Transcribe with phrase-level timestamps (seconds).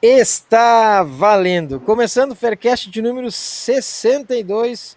[0.00, 1.80] Está valendo.
[1.80, 4.96] Começando o Faircast de número 62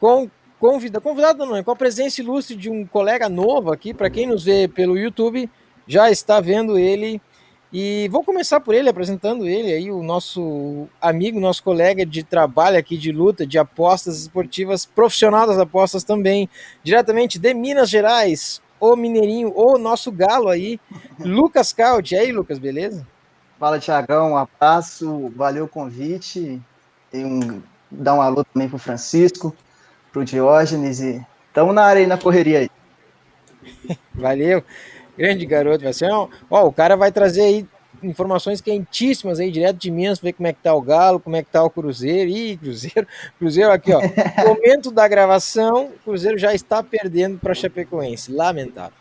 [0.00, 4.26] com convida, convidado não, com a presença ilustre de um colega novo aqui, para quem
[4.26, 5.48] nos vê pelo YouTube,
[5.86, 7.22] já está vendo ele.
[7.72, 12.76] E vou começar por ele, apresentando ele aí, o nosso amigo, nosso colega de trabalho
[12.76, 16.48] aqui de luta, de apostas esportivas, profissional das apostas também,
[16.82, 20.80] diretamente de Minas Gerais, o Mineirinho, o nosso galo aí,
[21.20, 22.12] Lucas Caut.
[22.12, 23.13] E aí, Lucas, beleza?
[23.64, 26.60] Fala, Tiagão, um abraço, valeu o convite.
[27.10, 29.56] E um, dar um alô também pro Francisco,
[30.12, 32.70] pro Diógenes e estamos na área aí, na correria aí.
[34.14, 34.62] valeu,
[35.16, 36.28] grande garoto, vai ser um...
[36.50, 37.66] Ó, o cara vai trazer aí
[38.02, 41.42] informações quentíssimas aí, direto de Minas, ver como é que tá o Galo, como é
[41.42, 42.28] que tá o Cruzeiro.
[42.28, 44.00] Ih, Cruzeiro, Cruzeiro aqui, ó.
[44.46, 48.30] momento da gravação, o Cruzeiro já está perdendo para Chapecoense.
[48.30, 48.92] Lamentável.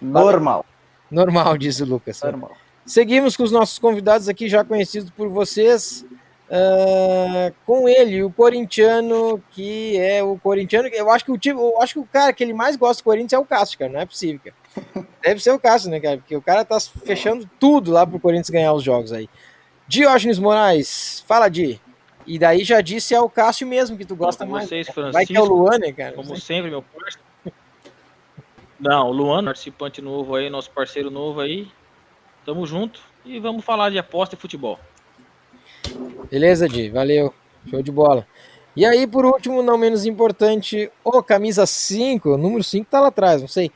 [0.00, 0.64] Normal.
[1.10, 2.22] Normal, diz o Lucas.
[2.22, 2.52] Normal.
[2.86, 6.06] Seguimos com os nossos convidados aqui, já conhecidos por vocês.
[6.48, 10.86] Uh, com ele, o corintiano, que é o corintiano.
[10.88, 13.04] Eu acho que o time, eu acho que o cara que ele mais gosta do
[13.04, 13.92] Corinthians é o Cássio, cara.
[13.92, 15.06] Não é possível, cara.
[15.20, 16.18] Deve ser o Cássio, né, cara?
[16.18, 19.28] Porque o cara tá fechando tudo lá pro Corinthians ganhar os jogos aí.
[19.88, 21.80] Diógenes Moraes, fala, Di.
[22.24, 24.68] E daí já disse é o Cássio mesmo que tu gosta Como mais.
[24.68, 26.12] Vocês, Francisco, Vai que é o Luan, né, cara?
[26.12, 27.26] Como sempre, meu parceiro.
[28.78, 31.68] Não, o Luan, participante novo aí, nosso parceiro novo aí.
[32.46, 34.78] Tamo junto e vamos falar de aposta e futebol.
[36.30, 37.34] Beleza, Di, valeu.
[37.68, 38.24] Show de bola.
[38.76, 43.40] E aí, por último, não menos importante, o camisa 5, número 5 tá lá atrás,
[43.40, 43.72] não sei.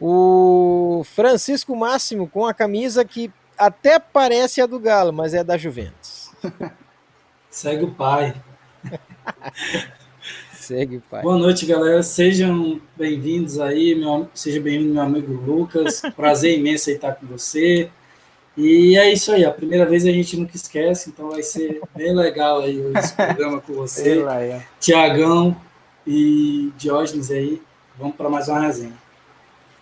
[0.00, 5.58] O Francisco Máximo com a camisa que até parece a do Galo, mas é da
[5.58, 6.32] Juventus.
[7.50, 8.34] Segue o pai.
[10.54, 11.22] Segue o pai.
[11.22, 12.02] Boa noite, galera.
[12.02, 13.94] Sejam bem-vindos aí.
[13.94, 16.00] Meu, seja bem-vindo, meu amigo Lucas.
[16.16, 17.90] Prazer imenso aí estar com você.
[18.56, 22.14] E é isso aí, a primeira vez a gente nunca esquece, então vai ser bem
[22.14, 24.24] legal aí esse programa com você,
[24.80, 25.54] Tiagão
[26.06, 27.60] e Diógenes aí.
[27.98, 28.94] Vamos para mais uma resenha.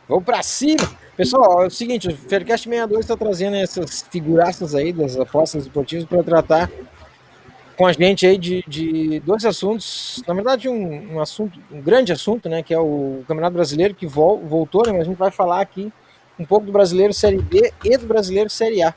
[0.09, 0.83] Vamos para cima!
[1.17, 6.05] Pessoal, é o seguinte, o Faircast 62 está trazendo essas figuraças aí das apostas esportivas
[6.05, 6.69] para tratar
[7.77, 12.13] com a gente aí de, de dois assuntos, na verdade um, um, assunto, um grande
[12.13, 15.31] assunto, né, que é o Campeonato Brasileiro que vol, voltou, né, mas a gente vai
[15.31, 15.93] falar aqui
[16.39, 18.95] um pouco do brasileiro Série B e do brasileiro Série A.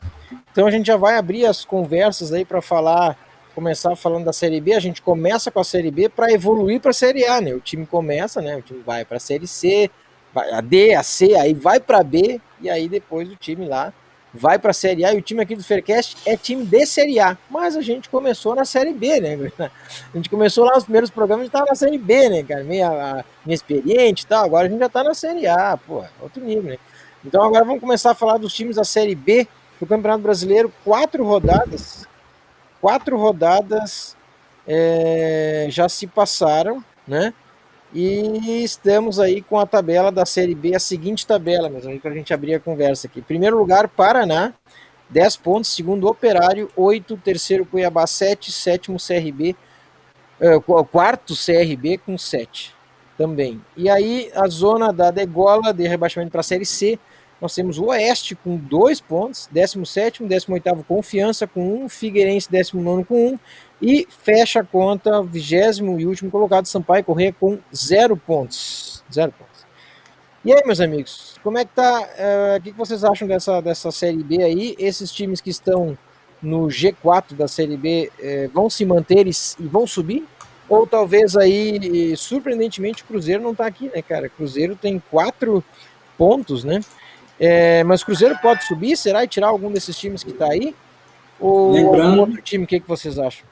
[0.52, 3.18] Então a gente já vai abrir as conversas aí para falar,
[3.54, 4.74] começar falando da Série B.
[4.74, 7.54] A gente começa com a Série B para evoluir para a Série A, né?
[7.54, 8.56] O time começa, né?
[8.56, 9.90] O time vai para a Série C,
[10.34, 13.94] vai a D, a C, aí vai para B e aí depois o time lá
[14.34, 15.14] vai para a Série A.
[15.14, 18.56] E o time aqui do Faircast é time de Série A, mas a gente começou
[18.56, 19.52] na Série B, né?
[20.14, 22.64] A gente começou lá nos primeiros programas, a gente tava na Série B, né, cara?
[22.64, 22.90] Meio,
[23.46, 24.44] meio experiente e tal.
[24.44, 26.78] Agora a gente já tá na Série A, pô, outro nível, né?
[27.28, 29.46] Então agora vamos começar a falar dos times da Série B
[29.82, 30.72] do Campeonato Brasileiro.
[30.86, 32.08] Quatro rodadas,
[32.80, 34.16] quatro rodadas
[34.66, 37.34] é, já se passaram, né?
[37.94, 42.14] E estamos aí com a tabela da Série B, a seguinte tabela, mas para a
[42.14, 43.22] gente abrir a conversa aqui.
[43.22, 44.54] Primeiro lugar, Paraná,
[45.10, 45.76] 10 pontos.
[45.76, 47.18] Segundo, Operário, 8.
[47.18, 48.54] Terceiro, Cuiabá, 7.
[48.54, 49.54] Sétimo, CRB.
[50.40, 50.58] É,
[50.90, 52.74] quarto, CRB com 7
[53.18, 53.60] também.
[53.76, 57.00] E aí, a zona da degola de rebaixamento para a Série C,
[57.40, 63.34] nós temos o Oeste com dois pontos, 17 18 Confiança com um, Figueirense 19 com
[63.34, 63.40] um,
[63.82, 69.04] e fecha a conta, vigésimo e último colocado, Sampaio Corrêa com zero pontos.
[69.12, 69.66] Zero pontos.
[70.44, 72.00] E aí, meus amigos, como é que tá?
[72.00, 74.76] Uh, o que, vocês acham dessa, dessa Série B aí?
[74.80, 75.98] Esses times que estão
[76.42, 80.26] no G4 da Série B uh, vão se manter e, e vão subir?
[80.70, 84.28] Ou talvez aí, surpreendentemente, o Cruzeiro não está aqui, né, cara?
[84.28, 85.64] Cruzeiro tem quatro
[86.18, 86.82] pontos, né?
[87.40, 89.24] É, mas o Cruzeiro pode subir, será?
[89.24, 90.76] E tirar algum desses times que está aí?
[91.40, 93.46] Ou Lembrando, outro time, o que, que vocês acham?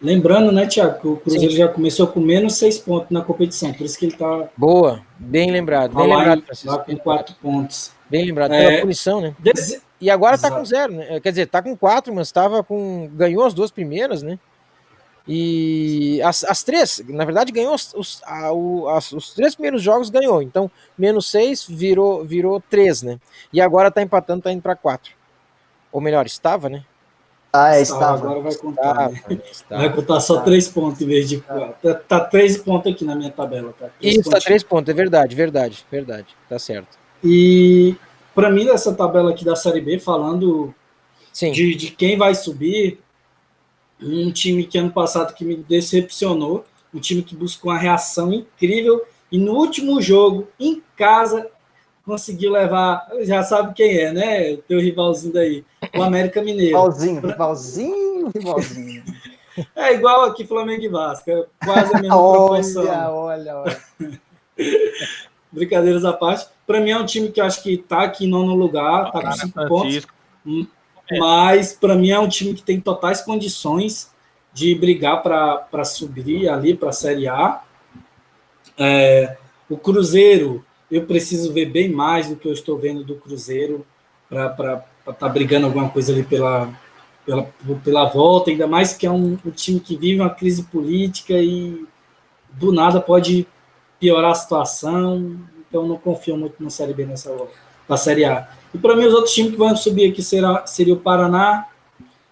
[0.00, 1.58] Lembrando, né, Tiago, que o Cruzeiro Sim.
[1.58, 4.48] já começou com menos seis pontos na competição, por isso que ele está.
[4.56, 5.94] Boa, bem lembrado.
[5.94, 6.70] Bem lá lembrado, Francisco.
[6.70, 7.90] Lá com quatro pontos.
[8.08, 9.34] Bem lembrado, pela é, punição, né?
[9.38, 9.82] Desse...
[10.00, 11.18] E agora está com zero, né?
[11.20, 13.10] Quer dizer, está com quatro, mas estava com.
[13.12, 14.38] ganhou as duas primeiras, né?
[15.28, 19.82] E as, as três, na verdade, ganhou os, os, a, o, as, os três primeiros
[19.82, 20.40] jogos ganhou.
[20.40, 23.20] Então, menos seis virou, virou três, né?
[23.52, 25.12] E agora tá empatando, tá indo para quatro.
[25.92, 26.82] Ou melhor, estava, né?
[27.52, 28.30] Ah, é, Estava, estava.
[28.30, 28.82] agora vai contar.
[28.82, 29.40] Estava, né?
[29.50, 29.82] Estava.
[29.82, 31.74] Vai contar só três pontos em vez de quatro.
[31.82, 33.74] Tá, tá três pontos aqui na minha tabela.
[33.78, 33.88] Tá?
[34.00, 36.26] Três Isso, tá três pontos, é verdade, verdade, verdade.
[36.48, 36.98] Tá certo.
[37.22, 37.96] E
[38.34, 40.74] para mim, dessa tabela aqui da Série B, falando
[41.32, 41.52] Sim.
[41.52, 43.00] de, de quem vai subir,
[44.02, 49.04] um time que ano passado que me decepcionou, um time que buscou uma reação incrível
[49.30, 51.50] e no último jogo, em casa,
[52.04, 54.56] conseguiu levar, já sabe quem é, né?
[54.68, 55.64] Teu rivalzinho daí,
[55.94, 56.78] o América Mineiro.
[56.78, 59.04] Rivalzinho, rivalzinho, rivalzinho.
[59.74, 63.14] É igual aqui Flamengo e Vasco, é quase a mesma olha, proporção.
[63.16, 63.80] olha, olha.
[65.50, 66.46] Brincadeiras à parte.
[66.64, 69.20] Para mim é um time que eu acho que tá aqui em nono lugar, tá
[69.20, 70.06] com cinco pontos.
[71.08, 71.26] Francisco.
[71.26, 74.10] mas para mim é um time que tem totais condições
[74.52, 77.62] de brigar para subir ali para a Série A.
[78.76, 79.36] É,
[79.68, 83.86] o Cruzeiro, eu preciso ver bem mais do que eu estou vendo do Cruzeiro
[84.28, 86.72] para estar tá brigando alguma coisa ali pela,
[87.24, 87.50] pela,
[87.84, 91.86] pela volta, ainda mais que é um, um time que vive uma crise política e
[92.50, 93.46] do nada pode
[94.00, 95.38] piorar a situação,
[95.68, 97.30] então não confio muito na Série B nessa
[97.88, 98.48] na Série A.
[98.74, 101.66] E para mim, os outros times que vão subir aqui será, seria o Paraná,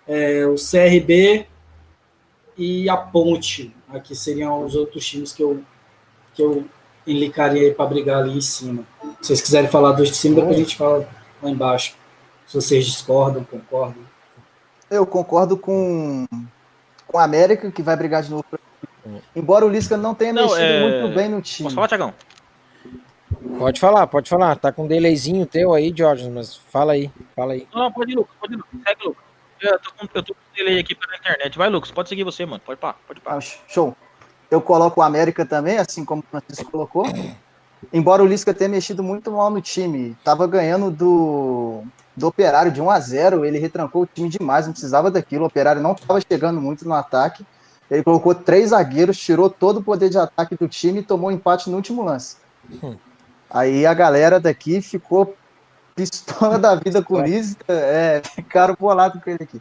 [0.07, 1.47] é, o CRB
[2.57, 3.75] e a Ponte.
[3.89, 5.63] Aqui seriam os outros times que eu,
[6.35, 6.65] que eu
[7.07, 8.85] enlicaria para brigar ali em cima.
[9.21, 11.09] Se vocês quiserem falar dos de cima, depois a gente fala
[11.43, 11.95] lá embaixo.
[12.47, 14.05] Se vocês discordam, concordam.
[14.91, 16.27] Eu concordo com,
[17.07, 18.45] com a América, que vai brigar de novo.
[19.35, 21.67] Embora o Lisca não tenha Não, mexido é- muito bem no time.
[21.67, 22.15] Posso falar, Tiagão?
[23.59, 24.57] Pode falar, pode falar.
[24.57, 27.67] Tá com um delayzinho teu aí, Jorge, mas fala aí, fala aí.
[27.75, 28.35] Não, pode ir, Lucas.
[28.41, 28.81] Pode ir, Lucas.
[28.87, 29.25] Segue, Lucas.
[29.61, 31.57] Eu tô com, eu tô com delay aqui pela internet.
[31.57, 31.91] Vai, Lucas.
[31.91, 32.61] Pode seguir você, mano.
[32.65, 33.37] Pode pá, pode pá.
[33.37, 33.97] Ah, show.
[34.51, 37.07] Eu coloco o América também, assim como o Francisco colocou.
[37.93, 41.83] Embora o Lisca tenha mexido muito mal no time, tava ganhando do,
[42.17, 45.45] do Operário de 1 a 0 ele retrancou o time demais, não precisava daquilo.
[45.45, 47.45] O Operário não estava chegando muito no ataque.
[47.91, 51.33] Ele colocou três zagueiros, tirou todo o poder de ataque do time e tomou um
[51.33, 52.37] empate no último lance.
[52.83, 52.97] Hum.
[53.51, 55.37] Aí a galera daqui ficou
[55.95, 59.61] pistola da vida com o Lisca, é, ficaram bolados com ele aqui.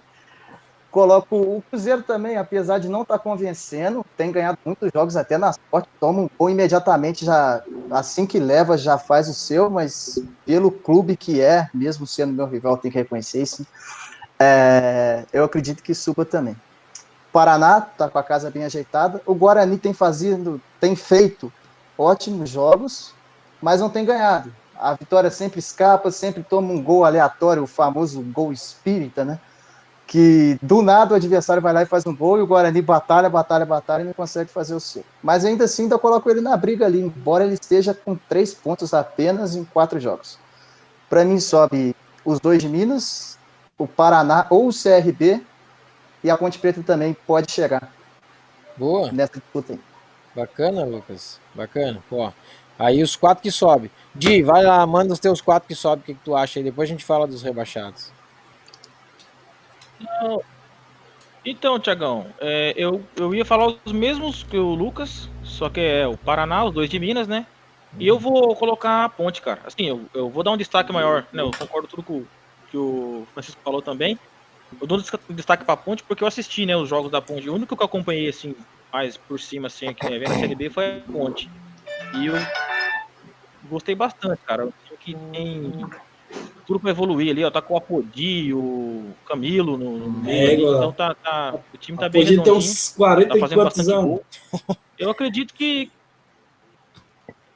[0.92, 5.52] Coloco o Cruzeiro também, apesar de não estar convencendo, tem ganhado muitos jogos até na
[5.52, 7.62] sorte, toma um gol imediatamente, já
[7.92, 12.48] assim que leva já faz o seu, mas pelo clube que é, mesmo sendo meu
[12.48, 13.68] rival, tem que reconhecer isso.
[14.40, 16.56] É, eu acredito que suba também.
[17.32, 19.22] Paraná está com a casa bem ajeitada.
[19.26, 21.52] O Guarani tem fazendo, tem feito
[21.98, 23.14] ótimos jogos,
[23.62, 24.54] mas não tem ganhado.
[24.78, 29.40] A vitória sempre escapa, sempre toma um gol aleatório, o famoso gol espírita, né?
[30.08, 33.30] que do nada o adversário vai lá e faz um gol e o Guarani batalha,
[33.30, 35.04] batalha, batalha e não consegue fazer o seu.
[35.22, 38.94] Mas ainda assim, ainda coloco ele na briga ali, embora ele esteja com três pontos
[38.94, 40.38] apenas em quatro jogos.
[41.10, 43.38] Para mim, sobe os dois de Minas,
[43.78, 45.42] o Paraná ou o CRB
[46.24, 47.92] e a Ponte Preta também pode chegar
[48.78, 49.80] Boa, nessa disputa aí.
[50.36, 51.40] bacana, Lucas.
[51.54, 52.04] Bacana.
[52.10, 52.32] Pô,
[52.78, 53.90] aí os quatro que sobem.
[54.14, 56.64] Di, vai lá, manda os teus quatro que sobem, o que, que tu acha aí?
[56.64, 58.12] Depois a gente fala dos rebaixados.
[61.46, 66.08] Então, Tiagão, é, eu, eu ia falar os mesmos que o Lucas, só que é
[66.08, 67.46] o Paraná, os dois de Minas, né?
[68.00, 69.62] E eu vou colocar a ponte, cara.
[69.66, 71.44] Assim, eu, eu vou dar um destaque maior, né?
[71.44, 72.26] Eu concordo tudo com
[72.70, 74.20] que o Francisco falou também.
[74.82, 74.98] Eu dou
[75.30, 77.50] um destaque pra ponte porque eu assisti, né, os jogos da ponte.
[77.50, 78.56] O único que eu acompanhei, assim,
[78.92, 81.50] mais por cima, assim, aqui, né, vendo a Série B foi a ponte.
[82.18, 82.34] E eu
[83.70, 84.66] gostei bastante, cara.
[84.68, 85.86] O que tem
[86.66, 87.52] tudo pra evoluir ali, ó.
[87.52, 90.52] Tá com o Apodi, o Camilo no, no meio.
[90.68, 90.78] Égua.
[90.78, 92.72] então tá, tá, o time tá bem Podia ter redondinho.
[92.72, 94.06] uns 40 Tá e fazendo quantos bastante anos?
[94.68, 94.78] gol.
[94.98, 95.92] Eu acredito que.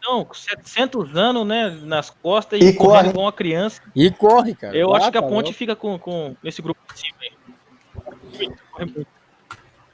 [0.01, 3.09] Não, com 700 anos, né, nas costas e, E corre.
[3.09, 3.81] igual uma criança.
[3.95, 4.75] E corre, cara.
[4.75, 5.57] Eu Ah, acho que a tá ponte louco.
[5.57, 7.31] fica com, com esse grupo de cima aí.
[8.71, 9.07] Corre muito.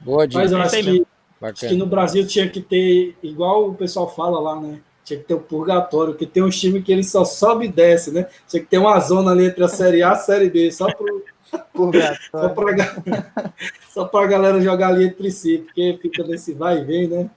[0.00, 0.26] Boa.
[0.32, 1.06] Mas eu É acho que,
[1.46, 1.84] acho que Bacana.
[1.84, 4.80] no Brasil tinha que ter, igual o pessoal fala lá, né?
[5.04, 8.10] Tinha que ter o purgatório, que tem uns times que ele só sobe e desce,
[8.10, 8.26] né?
[8.48, 10.86] Tinha que ter uma zona ali entre a Série A e a Série B, só
[10.92, 11.24] pro,
[12.30, 12.54] Só
[13.94, 17.30] só pra galera jogar ali entre si, porque fica nesse vai e vem, né?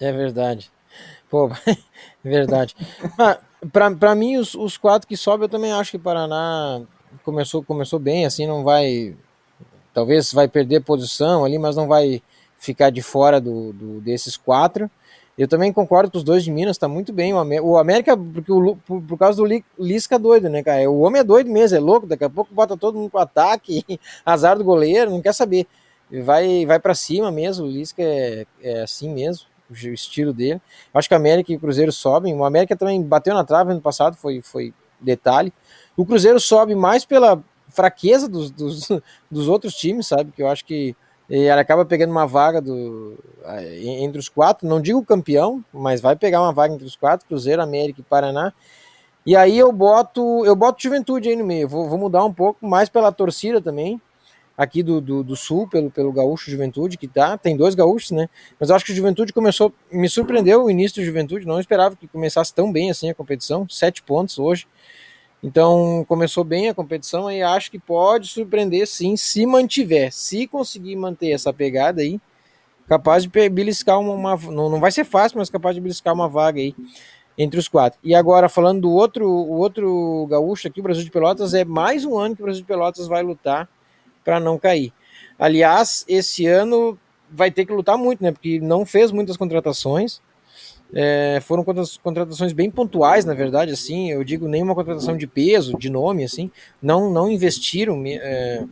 [0.00, 0.70] É verdade.
[1.30, 1.76] Pô, é
[2.22, 2.74] verdade.
[3.18, 3.38] Ah,
[3.72, 6.82] pra, pra mim, os, os quatro que sobem, eu também acho que Paraná
[7.22, 9.16] começou, começou bem, assim, não vai.
[9.92, 12.20] Talvez vai perder posição ali, mas não vai
[12.64, 14.90] ficar de fora do, do- desses quatro.
[15.36, 17.34] Eu também concordo que os dois de Minas tá muito bem.
[17.34, 20.88] O, Amé- o América, porque o por, por causa do Li- Lisca doido, né, cara?
[20.90, 22.06] O homem é doido mesmo, é louco.
[22.06, 23.84] Daqui a pouco bota todo mundo pro ataque,
[24.24, 25.66] azar do goleiro, não quer saber.
[26.22, 27.66] vai, vai para cima mesmo.
[27.66, 30.60] O Lisca é, é assim mesmo, o estilo dele.
[30.92, 32.32] Acho que a América e o Cruzeiro sobem.
[32.34, 35.52] O América também bateu na trave ano passado, foi, foi detalhe.
[35.96, 38.88] O Cruzeiro sobe mais pela fraqueza dos, dos,
[39.28, 40.30] dos outros times, sabe?
[40.30, 40.94] Que eu acho que
[41.28, 43.18] ele acaba pegando uma vaga do,
[43.80, 47.62] entre os quatro, não digo campeão, mas vai pegar uma vaga entre os quatro, Cruzeiro,
[47.62, 48.52] América e Paraná.
[49.26, 51.66] E aí eu boto, eu boto Juventude aí no meio.
[51.66, 53.98] Vou, vou mudar um pouco mais pela torcida também,
[54.56, 57.38] aqui do, do, do, Sul, pelo, pelo Gaúcho Juventude, que tá.
[57.38, 58.28] Tem dois gaúchos, né?
[58.60, 59.72] Mas eu acho que o Juventude começou.
[59.90, 63.66] Me surpreendeu o início do Juventude, não esperava que começasse tão bem assim a competição.
[63.68, 64.66] Sete pontos hoje.
[65.44, 70.10] Então começou bem a competição e acho que pode surpreender sim, se mantiver.
[70.10, 72.18] Se conseguir manter essa pegada aí,
[72.88, 74.14] capaz de beliscar uma.
[74.14, 76.74] uma não, não vai ser fácil, mas capaz de beliscar uma vaga aí
[77.36, 77.98] entre os quatro.
[78.02, 82.06] E agora, falando do outro, o outro gaúcho aqui, o Brasil de Pelotas, é mais
[82.06, 83.68] um ano que o Brasil de Pelotas vai lutar
[84.24, 84.94] para não cair.
[85.38, 86.98] Aliás, esse ano
[87.30, 88.32] vai ter que lutar muito, né?
[88.32, 90.22] Porque não fez muitas contratações.
[90.92, 95.90] É, foram contratações bem pontuais, na verdade, assim, eu digo nenhuma contratação de peso, de
[95.90, 96.50] nome, assim,
[96.80, 98.64] não, não investiram é,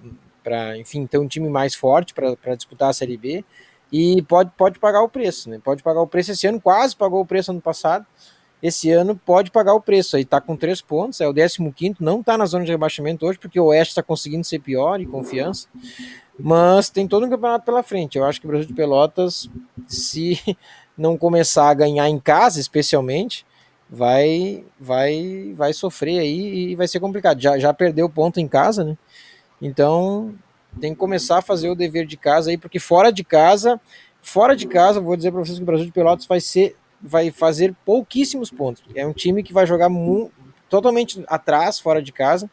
[0.42, 3.44] para, enfim, ter um time mais forte para disputar a Série B
[3.92, 5.60] e pode, pode pagar o preço, né?
[5.62, 8.06] Pode pagar o preço esse ano, quase pagou o preço ano passado,
[8.62, 10.16] esse ano pode pagar o preço.
[10.16, 13.38] Aí tá com três pontos, é o 15, não tá na zona de rebaixamento hoje,
[13.38, 15.68] porque o Oeste está conseguindo ser pior e confiança.
[16.38, 18.16] Mas tem todo um campeonato pela frente.
[18.16, 19.50] Eu acho que o Brasil de Pelotas,
[19.86, 20.40] se
[20.96, 23.46] não começar a ganhar em casa, especialmente,
[23.88, 27.40] vai vai vai sofrer aí e vai ser complicado.
[27.40, 28.96] Já, já perdeu ponto em casa, né?
[29.60, 30.34] Então
[30.80, 33.80] tem que começar a fazer o dever de casa aí, porque fora de casa,
[34.22, 37.30] fora de casa, vou dizer para vocês que o Brasil de Pelotas vai ser vai
[37.30, 38.82] fazer pouquíssimos pontos.
[38.94, 39.90] É um time que vai jogar
[40.68, 42.48] totalmente atrás, fora de casa,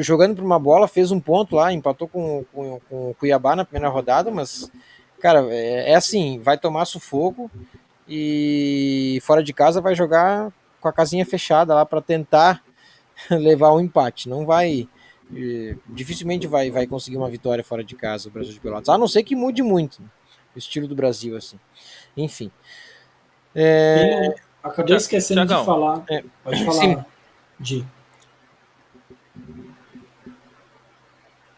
[0.00, 3.64] jogando por uma bola, fez um ponto lá, empatou com, com, com o Cuiabá na
[3.64, 4.70] primeira rodada, mas,
[5.20, 7.50] cara, é, é assim, vai tomar sufoco
[8.08, 12.62] e fora de casa vai jogar com a casinha fechada lá para tentar
[13.30, 14.28] levar o um empate.
[14.28, 14.88] Não vai.
[15.88, 19.08] Dificilmente vai, vai conseguir uma vitória fora de casa o Brasil de Pelotas, a não
[19.08, 20.08] ser que mude muito né,
[20.54, 21.58] o estilo do Brasil, assim.
[22.16, 22.50] Enfim.
[23.52, 24.34] É...
[24.62, 25.60] acabei esquecendo Chagão.
[25.60, 26.04] de falar.
[26.08, 26.22] É.
[26.44, 27.04] Pode falar, Sim.
[27.58, 27.84] Di.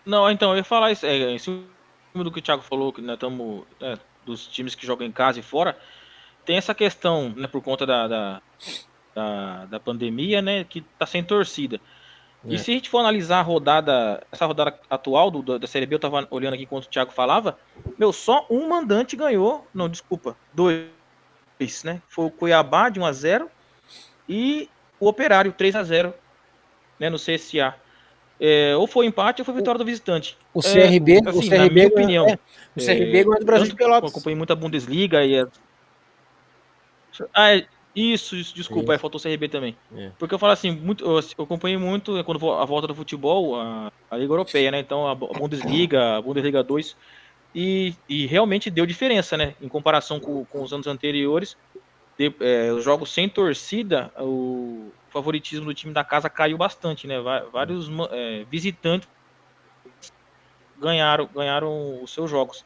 [0.06, 1.38] Não, então, eu ia falar isso, é, em
[2.18, 3.96] cima do que o Thiago falou, que nós estamos é,
[4.26, 5.78] dos times que jogam em casa e fora,
[6.44, 8.42] tem essa questão, né, por conta da, da,
[9.14, 11.80] da, da pandemia, né, que tá sem torcida.
[12.44, 12.54] É.
[12.54, 15.94] E se a gente for analisar a rodada, essa rodada atual do, da Série B,
[15.94, 17.58] eu tava olhando aqui enquanto o Thiago falava,
[17.98, 20.88] meu, só um mandante ganhou, não, desculpa, dois,
[21.84, 22.02] né?
[22.08, 23.50] Foi o Cuiabá de 1 a 0
[24.28, 24.68] e
[25.00, 26.14] o Operário 3 a 0
[26.98, 27.74] né, no CSA.
[28.40, 30.36] É, ou foi empate ou foi vitória do visitante.
[30.54, 32.26] O CRB, é, assim, o CRB, na minha opinião.
[32.26, 32.38] É,
[32.76, 34.10] o CRB ganhou do Brasil de Pelotas.
[34.10, 35.48] Acompanhei muito a Bundesliga e a...
[37.34, 39.76] ah, é, isso, isso, desculpa, é, faltou o CRB também.
[39.96, 40.12] É.
[40.18, 43.56] Porque eu falo assim, muito, eu, eu acompanhei muito né, quando a volta do futebol,
[43.60, 44.78] a, a Liga Europeia, né?
[44.78, 46.96] Então a Bundesliga, a Bundesliga 2
[47.54, 49.54] e, e realmente deu diferença, né?
[49.60, 51.56] Em comparação com, com os anos anteriores,
[52.16, 57.16] de, é, os jogos sem torcida, o favoritismo do time da casa caiu bastante, né?
[57.52, 59.08] Vários é, visitantes
[60.78, 62.64] ganharam, ganharam os seus jogos.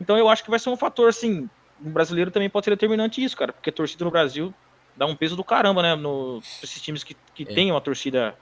[0.00, 1.48] Então eu acho que vai ser um fator, assim,
[1.80, 4.52] o brasileiro também pode ser determinante isso, cara, porque a torcida no Brasil
[4.96, 5.94] dá um peso do caramba, né?
[5.94, 7.46] No, esses times que, que é.
[7.46, 8.36] têm uma torcida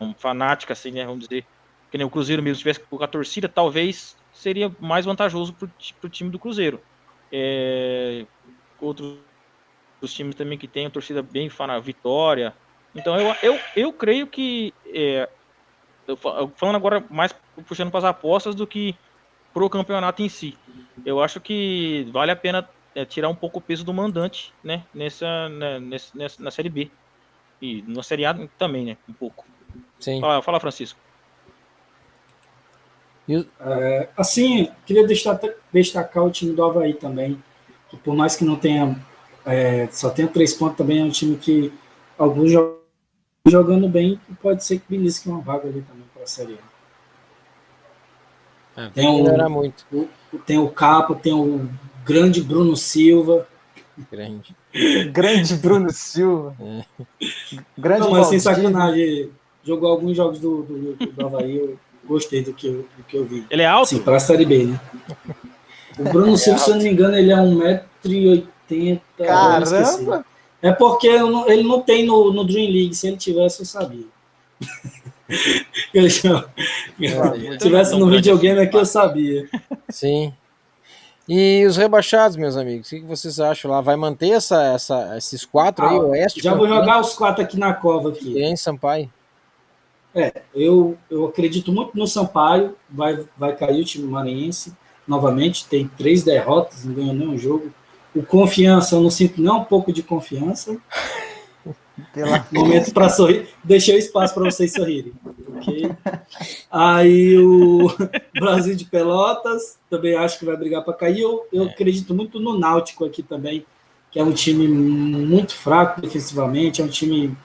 [0.00, 1.04] um, fanática, assim, né?
[1.04, 1.44] Vamos dizer,
[1.90, 5.68] que nem o Cruzeiro mesmo tivesse com a torcida, talvez seria mais vantajoso para
[6.02, 6.80] o time do Cruzeiro.
[7.30, 8.26] É,
[8.80, 9.18] outros
[10.02, 12.54] os times também que tem a torcida bem fana, vitória.
[12.94, 15.28] Então eu, eu, eu creio que é,
[16.56, 17.34] falando agora mais
[17.66, 18.94] puxando para as apostas do que
[19.52, 20.56] pro campeonato em si.
[21.04, 24.84] Eu acho que vale a pena é, tirar um pouco o peso do mandante, né,
[24.92, 26.90] nessa, né, nessa, na série B
[27.60, 29.46] e na série A também, né, um pouco.
[29.98, 30.20] Sim.
[30.20, 30.98] Fala, fala Francisco.
[33.60, 37.42] É, assim, queria destacar, destacar o time do Havaí também,
[37.88, 38.98] que por mais que não tenha,
[39.44, 41.72] é, só tenha três pontos, também é um time que
[42.18, 42.52] alguns
[43.46, 46.72] jogando bem, pode ser que belisque uma vaga ali também para a Série A.
[48.84, 49.84] É, tem, o, muito.
[49.92, 50.08] O,
[50.38, 51.68] tem o Capo, tem o
[52.04, 53.46] grande Bruno Silva.
[54.10, 54.56] Grande.
[55.12, 56.56] grande Bruno Silva.
[56.60, 56.84] É.
[57.76, 59.30] Grande não, mas sem sacanagem,
[59.62, 63.24] jogou alguns jogos do, do, do Havaí, eu, gostei do que eu, do que eu
[63.24, 63.46] vi.
[63.50, 63.90] Ele é alto?
[63.90, 64.80] Sim, para a Série B, né?
[65.98, 68.46] O Bruno é Silva, se eu não me engano, ele é 1,80m.
[69.18, 70.24] Caramba!
[70.60, 72.94] É porque não, ele não tem no, no Dream League.
[72.94, 74.06] Se ele tivesse, eu sabia.
[75.94, 76.44] Eu já-
[76.98, 79.48] Se tivesse no videogame aqui, eu sabia.
[79.88, 80.32] Sim.
[81.28, 83.80] E os rebaixados, meus amigos, o que vocês acham lá?
[83.80, 86.42] Vai manter essa, essa, esses quatro aí, Ah, Oeste?
[86.42, 88.24] Já vou jogar os quatro aqui na cova aqui.
[88.24, 89.10] Figueirense, Sampaio.
[90.14, 94.74] É, eu, eu acredito muito no Sampaio, vai, vai cair o time maranhense
[95.08, 97.72] novamente, tem três derrotas, não ganhou nenhum jogo.
[98.14, 100.76] O Confiança, eu não sinto nem um pouco de confiança.
[102.12, 102.46] Pela...
[102.52, 103.48] Momento para sorrir.
[103.64, 105.12] Deixei o espaço para vocês sorrirem.
[105.56, 105.90] ok?
[106.70, 107.90] Aí o
[108.38, 111.20] Brasil de Pelotas, também acho que vai brigar para cair.
[111.20, 113.64] Eu, eu acredito muito no Náutico aqui também,
[114.10, 117.36] que é um time muito fraco defensivamente, é um time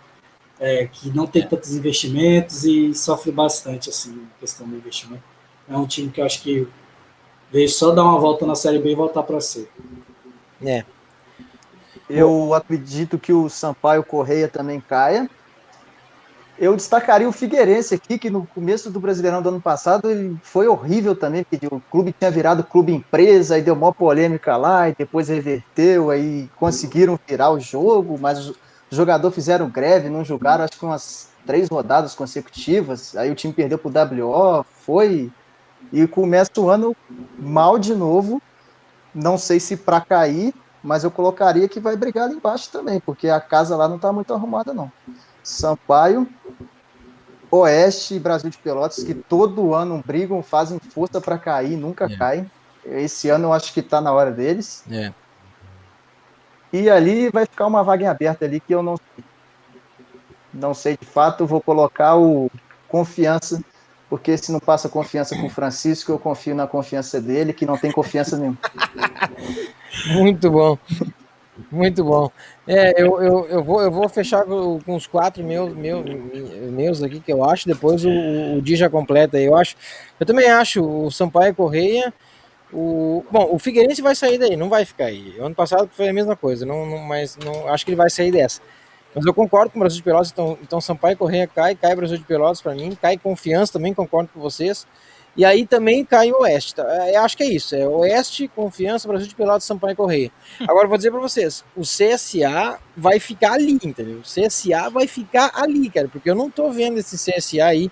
[0.59, 5.23] é, que não tem tantos investimentos e sofre bastante assim, em questão do investimento.
[5.69, 6.67] É um time que eu acho que
[7.51, 9.67] veio só dar uma volta na Série B e voltar para C.
[10.61, 10.83] É.
[12.09, 15.29] Eu acredito que o Sampaio Correia também caia.
[16.59, 20.67] Eu destacaria o Figueirense aqui, que no começo do Brasileirão do ano passado ele foi
[20.67, 24.95] horrível também, porque o clube tinha virado clube empresa, aí deu uma polêmica lá, e
[24.97, 28.55] depois reverteu, aí conseguiram virar o jogo, mas os
[28.89, 33.77] jogadores fizeram greve, não jogaram acho que umas três rodadas consecutivas, aí o time perdeu
[33.77, 35.31] pro WO, foi,
[35.93, 36.95] e começa o ano
[37.37, 38.41] mal de novo,
[39.17, 43.27] não sei se para cair, mas eu colocaria que vai brigar lá embaixo também, porque
[43.29, 44.91] a casa lá não está muito arrumada, não.
[45.43, 46.27] Sampaio,
[47.49, 52.15] Oeste e Brasil de Pelotas, que todo ano brigam, fazem força para cair, nunca É.
[52.15, 52.51] caem.
[52.85, 54.83] Esse ano eu acho que está na hora deles.
[54.89, 55.11] É.
[56.71, 59.25] E ali vai ficar uma vaga em aberta ali que eu não sei.
[60.53, 62.49] Não sei de fato, vou colocar o
[62.87, 63.61] confiança,
[64.09, 67.77] porque se não passa confiança com o Francisco, eu confio na confiança dele, que não
[67.77, 68.57] tem confiança nenhuma.
[70.07, 70.77] Muito bom.
[71.71, 72.31] Muito bom.
[72.67, 76.05] É, eu, eu, eu, vou, eu vou fechar com, os quatro meus, meus,
[76.71, 77.67] meus aqui que eu acho.
[77.67, 79.39] Depois o, o já completa.
[79.39, 79.75] Eu acho.
[80.19, 82.13] Eu também acho o Sampaio Correia.
[82.71, 85.35] O, bom, o Figueirense vai sair daí, não vai ficar aí.
[85.39, 88.29] Ano passado foi a mesma coisa, não, não, mas não, acho que ele vai sair
[88.29, 88.61] dessa.
[89.15, 92.17] Mas eu concordo com o Brasil de Pelotas, então, então Sampaio Correia cai, cai Brasil
[92.17, 94.85] de Pelotas para mim, cai Confiança também, concordo com vocês.
[95.37, 96.73] E aí também cai o Oeste.
[96.73, 96.83] Tá?
[97.11, 97.75] Eu acho que é isso.
[97.75, 100.31] É Oeste, Confiança, Brasil de Pelotas, Sampaio Correia.
[100.67, 104.17] Agora vou dizer para vocês, o CSA vai ficar ali, entendeu?
[104.17, 107.91] O CSA vai ficar ali, cara, porque eu não tô vendo esse CSA aí.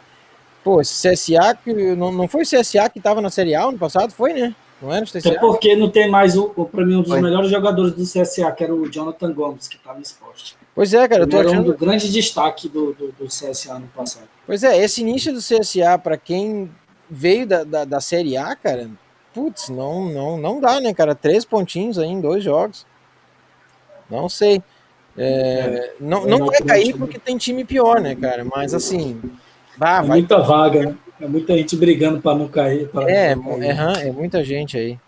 [0.64, 3.78] Pô, esse CSA que não, não foi o CSA que tava na Série A ano
[3.78, 4.56] passado, foi, né?
[4.86, 5.40] Não era o Até CSA?
[5.40, 7.22] porque não tem mais, o, o- pra mim, um dos Foi.
[7.22, 10.56] melhores jogadores do CSA, que era o Jonathan Gomes, que tá no esporte.
[10.76, 11.72] Pois é, cara, eu tô era um achando.
[11.74, 14.28] do grande destaque do, do, do CSA no passado.
[14.46, 16.70] Pois é, esse início do CSA, para quem
[17.10, 18.90] veio da, da, da Série A, cara,
[19.34, 21.16] putz, não, não, não dá, né, cara?
[21.16, 22.86] Três pontinhos aí em dois jogos.
[24.10, 24.62] Não sei.
[25.18, 27.00] É, não, É não vai cair né?
[27.00, 28.44] porque tem time pior, né, cara?
[28.46, 29.20] Mas assim,
[29.78, 30.08] vá, é vai.
[30.20, 30.96] muita vaga, né?
[31.20, 32.88] É muita gente brigando para não cair.
[32.90, 33.64] pra É, não cair.
[34.04, 35.00] é, é muita gente aí.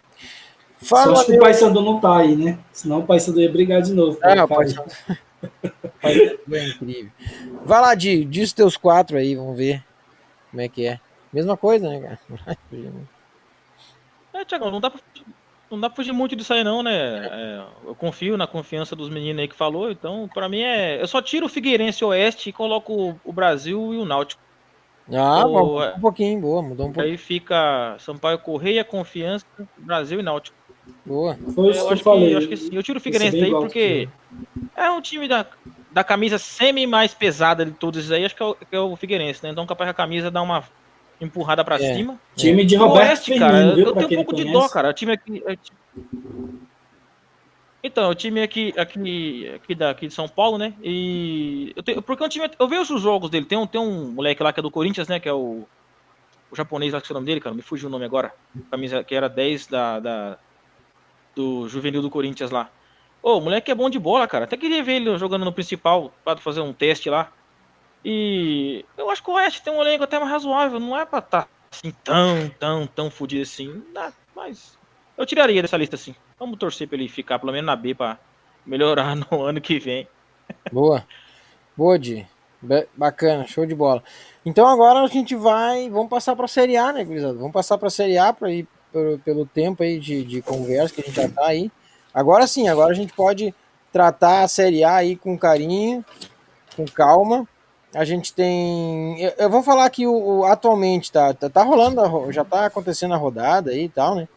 [0.82, 2.60] Só Fala, acho que o Paysandu não tá aí, né?
[2.72, 4.18] Senão o Paysandu ia brigar de novo.
[4.22, 4.76] Ah, não pode
[6.02, 6.40] cair.
[6.52, 7.12] É incrível.
[7.66, 9.84] Vai lá, Di, diz os teus quatro aí, vamos ver
[10.52, 11.00] como é que é.
[11.34, 12.58] Mesma coisa, né, cara?
[14.34, 15.00] É, Tiagão, não dá pra,
[15.70, 16.96] não dá pra fugir muito disso aí, não, né?
[17.28, 21.02] É, eu confio na confiança dos meninos aí que falou, então, pra mim é.
[21.02, 24.42] Eu só tiro o Figueirense Oeste e coloco o- o Brasil e o Náutico.
[25.12, 25.98] Ah, é.
[25.98, 27.14] um pouquinho, boa, mudou um pouquinho.
[27.14, 29.46] Aí fica Sampaio Correia, Confiança,
[29.78, 30.58] Brasil e Náutico.
[31.06, 31.38] Boa.
[31.54, 32.34] Foi isso Eu que eu acho que, falei.
[32.34, 32.70] eu acho que sim.
[32.74, 34.10] Eu tiro o é Figueirense bem daí porque
[34.76, 35.46] é um time da,
[35.92, 38.80] da camisa semi mais pesada de todos esses aí, acho que é o, que é
[38.80, 39.50] o Figueirense, né?
[39.50, 40.64] Então capaz que a camisa dá uma
[41.20, 41.94] empurrada pra É.
[41.96, 42.20] cima.
[42.36, 43.86] Time de Roberto Oeste, cara, Firmino, viu?
[43.88, 44.90] eu tenho um pouco de dó, cara.
[44.90, 45.44] O time aqui.
[45.46, 45.58] é
[47.84, 49.50] Então, o time aqui, aqui,
[49.90, 50.74] aqui, de São Paulo, né?
[50.82, 51.74] E.
[51.76, 52.50] Eu tenho, porque o time.
[52.60, 53.46] Eu vejo os jogos dele.
[53.46, 55.20] Tem um, tem um moleque lá que é do Corinthians, né?
[55.20, 55.66] Que é o.
[56.50, 57.56] O japonês lá que é o nome dele, cara.
[57.56, 58.34] Me fugiu o nome agora.
[58.72, 60.38] Camisa que era 10 da, da,
[61.36, 62.70] do juvenil do Corinthians lá.
[63.22, 64.46] Ô, o moleque é bom de bola, cara.
[64.46, 67.32] Até queria ver ele jogando no principal para fazer um teste lá.
[68.04, 70.80] E eu acho que o Oeste tem um elenco até mais razoável.
[70.80, 73.84] Não é pra estar assim tão, tão, tão fodido assim.
[74.36, 74.78] Mas
[75.18, 76.16] eu tiraria dessa lista assim.
[76.40, 78.18] Vamos torcer pra ele ficar pelo menos na B pra
[78.66, 80.08] melhorar no ano que vem.
[80.72, 81.06] Boa.
[81.76, 82.26] Boa, Di.
[82.96, 84.04] Bacana, show de bola.
[84.46, 85.90] Então agora a gente vai.
[85.90, 87.34] Vamos passar para a Série A, né, gurizada?
[87.36, 90.94] Vamos passar para a Série A para ir pelo, pelo tempo aí de, de conversa
[90.94, 91.72] que a gente já tá aí.
[92.14, 93.54] Agora sim, agora a gente pode
[93.94, 96.04] tratar a Série A aí com carinho,
[96.76, 97.48] com calma.
[97.94, 99.22] A gente tem.
[99.22, 101.50] Eu, eu vou falar aqui o, o- atualmente, tá, tá?
[101.50, 104.28] Tá rolando, já tá acontecendo a rodada aí e tal, né?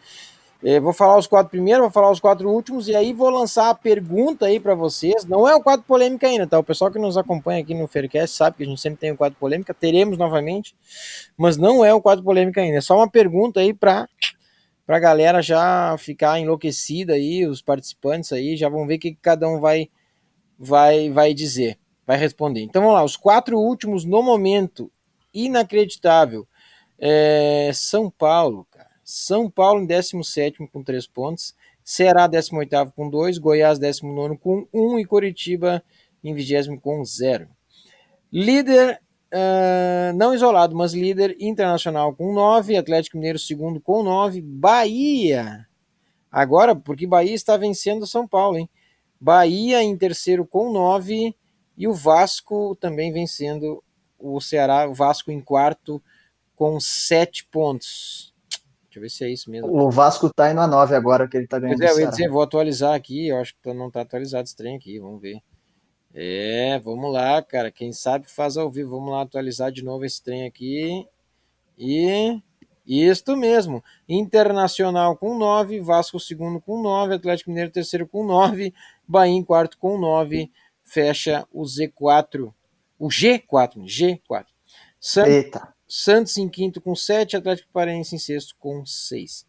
[0.62, 3.70] É, vou falar os quatro primeiros, vou falar os quatro últimos e aí vou lançar
[3.70, 5.24] a pergunta aí para vocês.
[5.24, 6.58] Não é o quadro polêmica ainda, tá?
[6.58, 9.16] O pessoal que nos acompanha aqui no Faircast sabe que a gente sempre tem o
[9.16, 10.76] quadro polêmica, teremos novamente,
[11.36, 12.76] mas não é o quadro polêmica ainda.
[12.76, 14.06] É só uma pergunta aí para
[14.86, 19.14] para a galera já ficar enlouquecida aí, os participantes aí já vão ver o que
[19.14, 19.88] cada um vai
[20.58, 22.60] vai vai dizer, vai responder.
[22.62, 24.92] Então vamos lá, os quatro últimos no momento,
[25.32, 26.46] inacreditável.
[26.98, 28.89] É, São Paulo, cara.
[29.10, 34.98] São Paulo em 17 com 3 pontos, Ceará 18 com 2, Goiás 19 com 1
[34.98, 35.82] e Curitiba
[36.22, 37.48] em 20 com 0.
[38.32, 39.00] Líder
[39.32, 45.68] Uh, não isolado, mas líder internacional com 9, Atlético Mineiro segundo com 9, Bahia,
[46.32, 48.68] agora, porque Bahia está vencendo São Paulo, hein?
[49.20, 51.32] Bahia em terceiro com 9
[51.76, 53.84] e o Vasco também vencendo
[54.18, 56.02] o Ceará, o Vasco em quarto
[56.56, 58.29] com 7 pontos.
[58.90, 59.72] Deixa eu ver se é isso mesmo.
[59.72, 61.78] O Vasco tá indo a 9 agora que ele tá ganhando.
[61.78, 64.56] Pois é, eu ia dizer, vou atualizar aqui, eu acho que não tá atualizado esse
[64.56, 65.40] trem aqui, vamos ver.
[66.12, 67.70] É, vamos lá, cara.
[67.70, 68.90] Quem sabe faz ao vivo.
[68.90, 71.06] Vamos lá atualizar de novo esse trem aqui.
[71.78, 72.42] E
[72.84, 73.80] isto mesmo.
[74.08, 78.74] Internacional com 9, Vasco segundo com 9, Atlético Mineiro terceiro com 9,
[79.06, 80.50] Bahia em quarto com 9.
[80.82, 82.52] Fecha o Z4.
[82.98, 84.46] O G4, G4.
[85.28, 85.72] Eita.
[85.90, 89.44] Santos em quinto com 7, Atlético Paranaense em sexto com 6.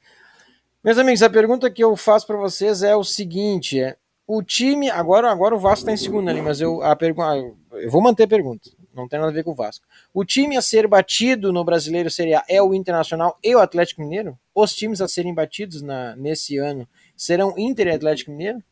[0.83, 4.89] Meus amigos, a pergunta que eu faço para vocês é o seguinte: é o time,
[4.89, 8.23] agora, agora o Vasco está em segundo ali, mas eu, a pergunta, eu vou manter
[8.23, 9.85] a pergunta, não tem nada a ver com o Vasco.
[10.11, 14.35] O time a ser batido no Brasileiro seria é o Internacional e o Atlético Mineiro?
[14.55, 18.63] Os times a serem batidos na, nesse ano serão Inter e Atlético Mineiro?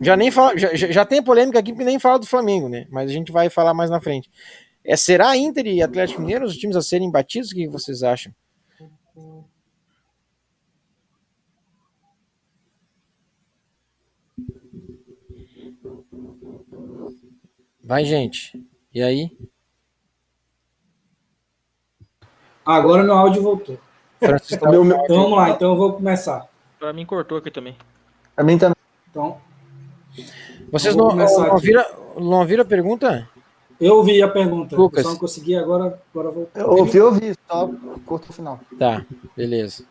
[0.00, 2.86] Já nem fala, já, já tem polêmica aqui porque nem fala do Flamengo, né?
[2.88, 4.30] Mas a gente vai falar mais na frente.
[4.86, 7.50] É, será Inter e Atlético Mineiro os times a serem batidos?
[7.50, 8.32] O que vocês acham?
[17.82, 18.64] Vai, gente.
[18.94, 19.36] E aí?
[22.64, 23.78] Agora meu áudio voltou.
[24.18, 26.48] Francisco, Então vamos lá, então eu vou começar.
[26.78, 27.76] Pra mim cortou aqui também.
[28.36, 28.76] A mim também.
[29.10, 29.40] Então,
[30.70, 31.66] Vocês não, não, aqui.
[31.66, 31.84] viram,
[32.16, 33.28] não ouviram a pergunta?
[33.80, 35.02] Eu ouvi a pergunta, eu Lucas.
[35.02, 36.48] só não consegui agora, agora vou.
[36.54, 37.70] Eu ouvi, ouvi, só
[38.04, 38.60] curto o final.
[38.78, 39.04] Tá,
[39.36, 39.84] beleza.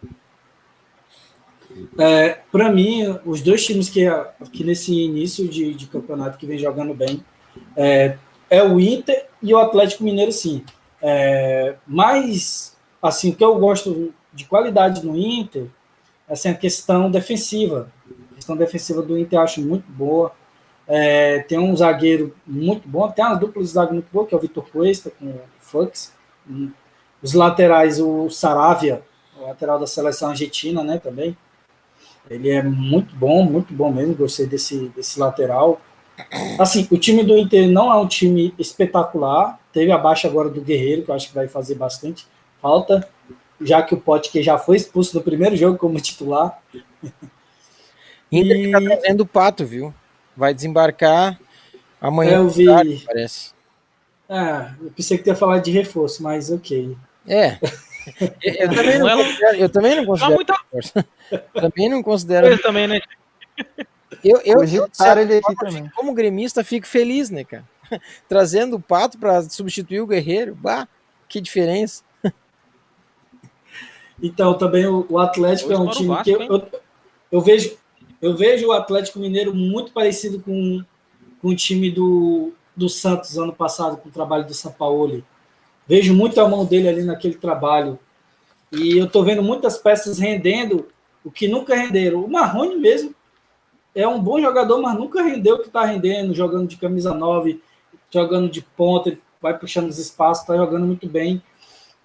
[1.98, 4.06] É, para mim, os dois times que,
[4.52, 7.24] que nesse início de, de campeonato que vem jogando bem
[7.76, 8.18] é,
[8.50, 10.64] é o Inter e o Atlético Mineiro, sim.
[11.02, 15.68] É, mas, assim, o que eu gosto de qualidade no Inter
[16.28, 17.92] é assim, a questão defensiva.
[18.32, 20.32] A questão defensiva do Inter eu acho muito boa.
[20.88, 24.38] É, tem um zagueiro muito bom, tem uma dupla de zaga muito boa, que é
[24.38, 26.14] o Vitor Cuesta com o Fux.
[27.22, 29.02] Os laterais, o Saravia,
[29.40, 31.36] o lateral da seleção argentina, né, também.
[32.30, 34.16] Ele é muito bom, muito bom mesmo.
[34.16, 35.82] Gostei desse, desse lateral.
[36.58, 39.60] Assim, o time do Inter não é um time espetacular.
[39.72, 42.28] Teve a baixa agora do Guerreiro, que eu acho que vai fazer bastante
[42.62, 43.08] falta,
[43.62, 46.60] já que o Pote que já foi expulso no primeiro jogo como titular.
[48.32, 49.94] Inter E- tá trazendo o pato, viu?
[50.36, 51.40] Vai desembarcar
[52.00, 52.66] amanhã, Eu vi.
[52.66, 53.54] tarde, parece.
[54.30, 56.96] Ah, eu pensei que ia falar de reforço, mas ok.
[57.28, 57.58] É.
[58.44, 61.06] Eu, eu também não considero, eu também não Tá considero muita.
[61.54, 62.48] Também não considero.
[62.48, 63.02] coisa também, né?
[64.24, 65.92] Eu, eu, eu, forma, também.
[65.96, 67.68] como gremista, fico feliz, né, cara?
[68.30, 70.54] Trazendo o pato para substituir o Guerreiro.
[70.54, 70.88] Bah,
[71.28, 72.04] que diferença.
[74.22, 76.68] Então, também o, Atlético é um time Vasco, que eu, eu,
[77.32, 77.76] eu vejo
[78.26, 80.84] eu vejo o Atlético Mineiro muito parecido com,
[81.42, 85.24] com o time do, do Santos ano passado, com o trabalho do Sampaoli.
[85.88, 88.00] Vejo muito a mão dele ali naquele trabalho.
[88.72, 90.88] E eu tô vendo muitas peças rendendo
[91.24, 92.24] o que nunca renderam.
[92.24, 93.14] O Marrone mesmo
[93.94, 97.62] é um bom jogador, mas nunca rendeu o que está rendendo, jogando de camisa 9,
[98.12, 101.44] jogando de ponta, vai puxando os espaços, está jogando muito bem.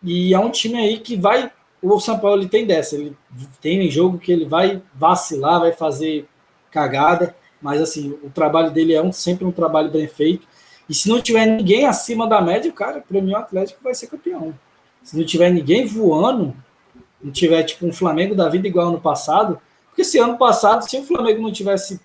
[0.03, 1.51] E é um time aí que vai.
[1.83, 3.17] O São Paulo ele tem dessa, ele
[3.61, 6.29] tem jogo que ele vai vacilar, vai fazer
[6.71, 10.47] cagada, mas assim, o trabalho dele é um, sempre um trabalho bem feito.
[10.89, 14.09] E se não tiver ninguém acima da média, cara, para mim o Atlético vai ser
[14.09, 14.55] campeão.
[15.03, 16.55] Se não tiver ninguém voando,
[17.23, 20.99] não tiver tipo um Flamengo da vida igual ano passado, porque se ano passado, se
[20.99, 22.01] o Flamengo não tivesse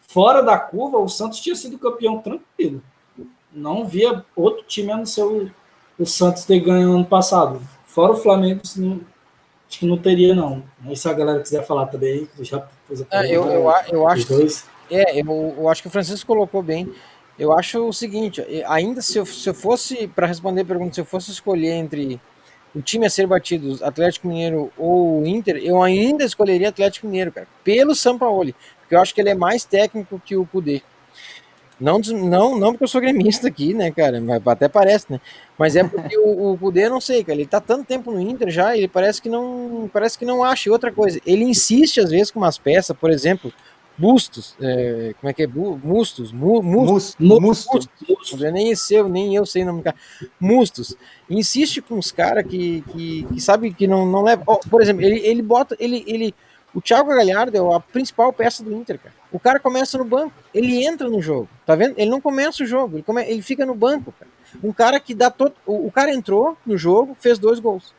[0.00, 2.82] fora da curva, o Santos tinha sido campeão tranquilo.
[3.52, 5.50] Não via outro time a não ser o,
[5.98, 7.60] o Santos ter ganho ano passado.
[7.88, 9.00] Fora o Flamengo, não-
[9.68, 10.62] acho que não teria, não.
[10.80, 14.06] Mas se a galera quiser falar também, já fez a Ah, eu, pergunta, eu, eu
[14.06, 14.66] os acho dois.
[14.90, 16.92] É, eu, eu acho que o Francisco colocou bem.
[17.38, 20.94] Eu acho o seguinte, eh, ainda se eu, se eu fosse, para responder a pergunta,
[20.94, 22.20] se eu fosse escolher entre
[22.74, 27.46] o time a ser batido, Atlético Mineiro ou Inter, eu ainda escolheria Atlético Mineiro, cara,
[27.64, 30.82] pelo Sampaoli, porque eu acho que ele é mais técnico que o Cudê.
[31.80, 34.20] Não, não, não porque eu sou gremista aqui, né, cara?
[34.46, 35.20] Até parece, né?
[35.56, 38.50] Mas é porque o, o Cudê, não sei, cara, ele tá tanto tempo no Inter
[38.50, 40.68] já, ele parece que não parece que não acha.
[40.68, 43.52] E outra coisa, ele insiste às vezes com umas peças, por exemplo,
[43.98, 45.46] Bustos, é, como é que é?
[45.48, 49.96] Mustos, mu, mustos, mustos, mustos, nem eu, nem eu sei o nome do cara.
[50.38, 50.96] Mustos.
[51.28, 54.44] Insiste com os caras que, que, que sabe que não, não leva.
[54.46, 56.32] Oh, por exemplo, ele, ele bota, ele, ele,
[56.74, 59.14] o Thiago Galhardo é a principal peça do Inter, cara.
[59.32, 61.94] O cara começa no banco, ele entra no jogo, tá vendo?
[61.96, 64.30] Ele não começa o jogo, ele, come, ele fica no banco, cara.
[64.62, 65.54] Um cara que dá todo.
[65.66, 67.94] O, cara entrou no jogo, fez dois gols.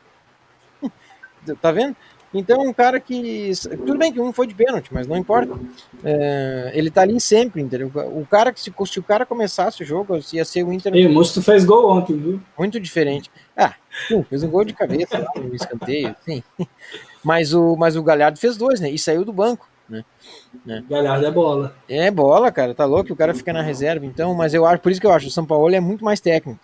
[1.62, 1.96] tá vendo?
[2.34, 3.52] Então, um cara que.
[3.86, 5.60] Tudo bem que um foi de pênalti, mas não importa.
[6.04, 7.92] É, ele tá ali sempre, entendeu?
[8.14, 10.96] O cara que se, se o cara começasse o jogo, ia ser o Inter.
[10.96, 12.42] E o Mosto fez gol ontem, viu?
[12.58, 13.32] Muito diferente.
[13.58, 13.76] Ah,
[14.30, 16.44] fez um gol de cabeça no escanteio, sim.
[17.24, 18.90] Mas o, mas o Galhardo fez dois, né?
[18.90, 19.68] E saiu do banco.
[19.90, 20.06] Né?
[20.66, 20.84] né?
[20.90, 21.76] Galhardo é bola.
[21.88, 24.92] É bola, cara, tá louco, o cara fica na reserva, então, mas eu acho, por
[24.92, 26.60] isso que eu acho, o São Paulo é muito mais técnico.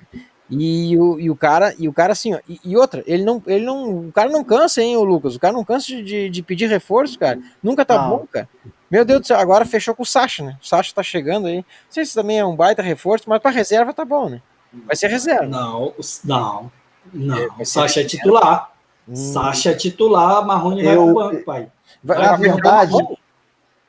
[0.47, 3.41] E o, e o cara, e o cara assim, ó, e, e, outra, ele não,
[3.47, 6.43] ele não, o cara não cansa, hein, o Lucas, o cara não cansa de, de
[6.43, 8.09] pedir reforço, cara, nunca tá não.
[8.09, 8.47] bom, cara.
[8.89, 10.57] Meu Deus do céu, agora fechou com o Sacha, né?
[10.61, 11.57] O Sacha tá chegando aí.
[11.57, 14.41] Não sei se também é um baita reforço, mas pra reserva tá bom, né?
[14.85, 15.47] Vai ser reserva.
[15.47, 16.71] Não, não,
[17.11, 17.37] não.
[17.37, 18.74] É, o Sacha é titular.
[19.07, 19.15] Hum.
[19.15, 21.67] Sacha é titular, Marrone vai pro banco, pai.
[22.03, 22.93] Vai, na verdade.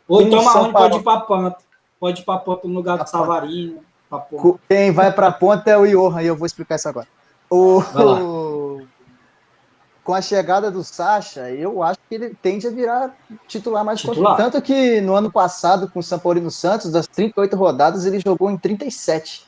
[0.08, 1.56] Ou então Marrone pode ir pra Panta.
[1.98, 3.80] Pode ir pra Panta no lugar do Savarino.
[4.68, 7.08] Quem vai para a ponta é o Johan, e eu vou explicar isso agora.
[7.50, 7.82] O...
[10.04, 13.12] Com a chegada do Sacha, eu acho que ele tende a virar
[13.48, 14.36] titular mais titular.
[14.36, 18.48] Tanto que no ano passado, com o São Paulo Santos, das 38 rodadas, ele jogou
[18.48, 19.45] em 37.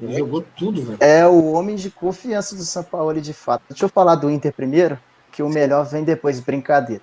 [0.00, 0.98] Ele jogou tudo, velho.
[1.00, 3.62] É o homem de confiança do São Paulo, de fato.
[3.68, 4.98] Deixa eu falar do Inter primeiro,
[5.32, 7.02] que o melhor vem depois, brincadeira.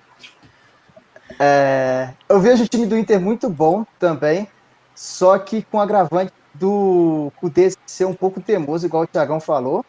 [1.38, 2.10] É...
[2.28, 4.48] eu vejo o time do Inter muito bom também,
[4.94, 9.84] só que com agravante do Cudê ser um pouco teimoso, igual o Thiagão falou.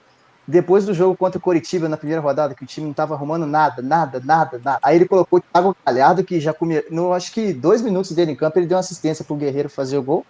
[0.45, 3.45] Depois do jogo contra o Coritiba na primeira rodada, que o time não estava arrumando
[3.45, 4.79] nada, nada, nada, nada.
[4.81, 6.55] Aí ele colocou o Thiago Galhardo, que já.
[6.89, 9.69] No, acho que dois minutos dele em campo, ele deu uma assistência para o Guerreiro
[9.69, 10.25] fazer o gol.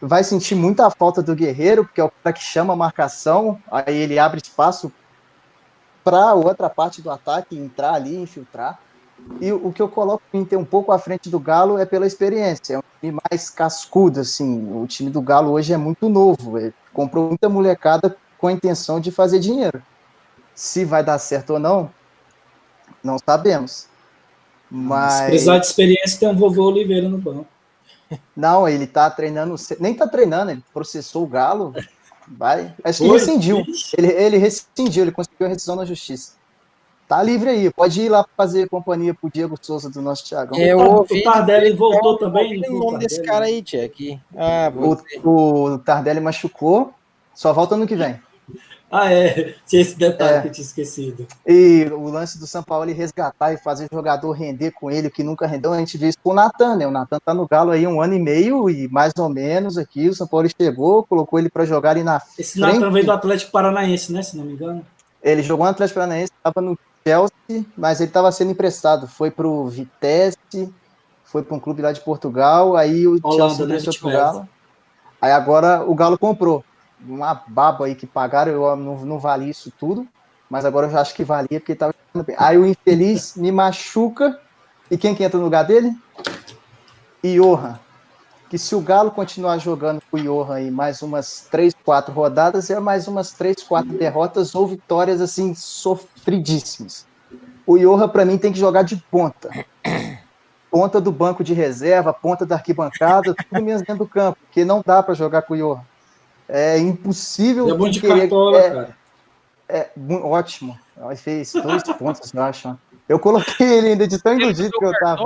[0.00, 3.96] Vai sentir muita falta do Guerreiro, porque é o cara que chama a marcação, aí
[3.96, 4.92] ele abre espaço
[6.02, 8.78] para outra parte do ataque entrar ali, infiltrar.
[9.40, 12.06] E o que eu coloco o Inter um pouco à frente do Galo é pela
[12.06, 12.74] experiência.
[12.74, 14.70] É um time mais cascudo, assim.
[14.72, 16.58] O time do Galo hoje é muito novo.
[16.58, 19.82] Ele comprou muita molecada com a intenção de fazer dinheiro.
[20.54, 21.90] Se vai dar certo ou não,
[23.02, 23.88] não sabemos.
[24.70, 25.14] Mas.
[25.14, 27.46] Se precisar de experiência, tem um vovô Oliveira no banco.
[28.36, 29.54] Não, ele tá treinando.
[29.80, 31.74] Nem tá treinando, ele processou o Galo.
[32.28, 32.74] Vai.
[32.84, 33.64] Acho que rescindiu.
[33.96, 36.32] Ele, ele rescindiu, ele conseguiu a rescisão na justiça.
[37.08, 40.58] Tá livre aí, pode ir lá fazer companhia pro Diego Souza do nosso Thiagão.
[40.58, 42.60] Eu ouvi, o Tardelli voltou também.
[42.68, 44.18] o nome desse cara aí, Tia, aqui.
[44.36, 46.92] Ah, o, o Tardelli machucou,
[47.32, 48.20] só volta ano que vem.
[48.96, 49.54] Ah, é.
[49.66, 50.40] Tinha esse detalhe é.
[50.40, 51.26] que eu tinha esquecido.
[51.46, 55.10] E o lance do São Paulo ele resgatar e fazer o jogador render com ele,
[55.10, 56.86] que nunca rendeu, a gente viu isso com o Natan, né?
[56.86, 60.08] O Natan tá no Galo aí um ano e meio e mais ou menos aqui.
[60.08, 62.78] O São Paulo chegou, colocou ele para jogar ali na Esse frente.
[62.78, 64.22] Natan veio do Atlético Paranaense, né?
[64.22, 64.84] Se não me engano.
[65.22, 69.06] Ele jogou no Atlético Paranaense, estava no Chelsea, mas ele estava sendo emprestado.
[69.06, 70.72] Foi para o Vitesse,
[71.24, 74.48] foi para um clube lá de Portugal, aí o Holanda, Chelsea né, para o Galo.
[75.20, 76.64] Aí agora o Galo comprou.
[77.00, 80.06] Uma baba aí que pagaram, eu não, não valia isso tudo,
[80.48, 81.94] mas agora eu já acho que valia porque estava
[82.38, 84.40] Aí o infeliz me machuca.
[84.90, 85.94] E quem que entra no lugar dele?
[87.22, 87.78] Johan
[88.48, 92.70] que se o Galo continuar jogando com o Johan aí mais umas três, quatro rodadas,
[92.70, 97.06] é mais umas três, quatro derrotas ou vitórias assim sofridíssimas.
[97.66, 99.50] O Johan, para mim, tem que jogar de ponta.
[100.70, 104.82] Ponta do banco de reserva, ponta da arquibancada, tudo menos dentro do campo, porque não
[104.84, 105.82] dá para jogar com o Johan.
[106.48, 107.68] É impossível.
[107.68, 108.96] É bom de querer, cartola, é, cara.
[109.68, 109.90] É,
[110.22, 110.78] ótimo.
[110.96, 112.78] Ele fez dois pontos, eu acho.
[113.08, 115.24] Eu coloquei ele ainda de tão iludido que eu tava.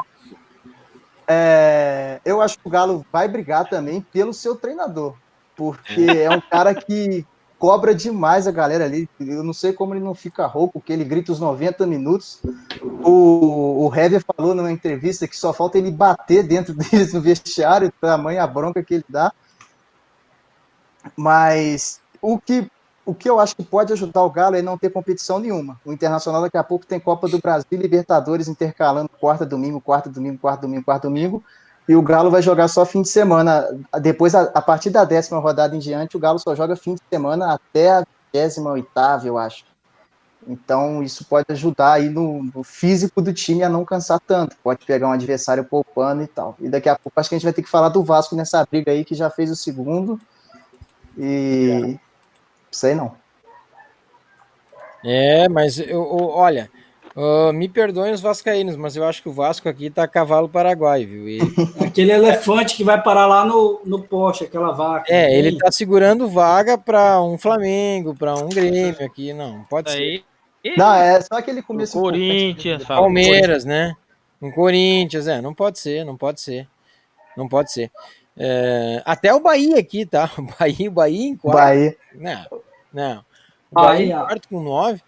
[1.26, 5.14] É, eu acho que o Galo vai brigar também pelo seu treinador,
[5.56, 7.24] porque é um cara que
[7.56, 9.08] cobra demais a galera ali.
[9.20, 12.40] Eu não sei como ele não fica rouco, porque ele grita os 90 minutos.
[13.04, 17.92] O, o Hever falou numa entrevista que só falta ele bater dentro deles no vestiário,
[18.00, 19.32] tamanho a bronca que ele dá.
[21.16, 22.70] Mas o que
[23.04, 25.80] o que eu acho que pode ajudar o Galo é não ter competição nenhuma.
[25.84, 30.38] O Internacional daqui a pouco tem Copa do Brasil Libertadores intercalando quarta, domingo, quarta, domingo,
[30.38, 31.42] quarta, domingo, quarta, domingo.
[31.88, 33.66] E o Galo vai jogar só fim de semana.
[34.00, 37.00] Depois, a, a partir da décima rodada em diante, o Galo só joga fim de
[37.10, 39.64] semana até a 28 eu acho.
[40.46, 44.56] Então isso pode ajudar aí no, no físico do time a não cansar tanto.
[44.62, 46.56] Pode pegar um adversário poupando e tal.
[46.60, 48.64] E daqui a pouco acho que a gente vai ter que falar do Vasco nessa
[48.64, 50.18] briga aí que já fez o segundo.
[51.20, 51.98] E
[52.70, 53.14] sei não.
[55.04, 56.70] É, mas eu, eu- olha,
[57.16, 61.04] ah, me perdoem os vascaínos, mas eu acho que o Vasco aqui tá cavalo paraguai,
[61.04, 61.28] viu?
[61.28, 61.38] E-
[61.84, 65.12] Aquele elefante que vai parar lá no, no poste, aquela vaca.
[65.12, 69.90] é, ele Aí, tá segurando vaga para um Flamengo, para um Grêmio aqui, não, pode
[69.90, 69.98] ser.
[69.98, 70.24] Aí.
[70.76, 71.98] Não, é só aquele começo.
[71.98, 73.00] Corinthians, fala.
[73.00, 73.94] Palmeiras, né?
[74.40, 76.66] Um Corinthians, é, não pode ser, não pode ser.
[77.36, 77.90] Não pode ser.
[78.42, 80.30] É, até o Bahia aqui, tá?
[80.38, 81.58] O Bahia, o Bahia em quarto.
[81.58, 81.96] Bahia.
[82.14, 82.46] Não,
[82.90, 83.24] não.
[83.70, 85.02] O Bahia em quarto com nove.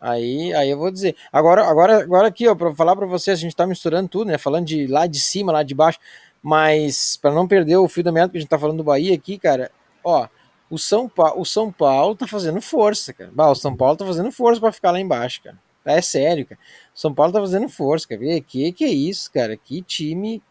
[0.00, 1.14] Aí, aí eu vou dizer.
[1.30, 4.38] Agora, agora, agora aqui, ó, para falar para vocês, a gente tá misturando tudo, né?
[4.38, 5.98] Falando de lá de cima, lá de baixo,
[6.42, 9.14] mas para não perder o fio da meada, porque a gente tá falando do Bahia
[9.14, 9.70] aqui, cara,
[10.02, 10.26] ó,
[10.70, 13.30] o São Paulo, o São Paulo tá fazendo força, cara.
[13.30, 15.58] Bah, o São Paulo tá fazendo força para ficar lá embaixo, cara.
[15.84, 16.58] É sério, cara.
[16.94, 18.20] O São Paulo tá fazendo força, cara.
[18.40, 19.54] Que que é isso, cara?
[19.54, 20.42] Que time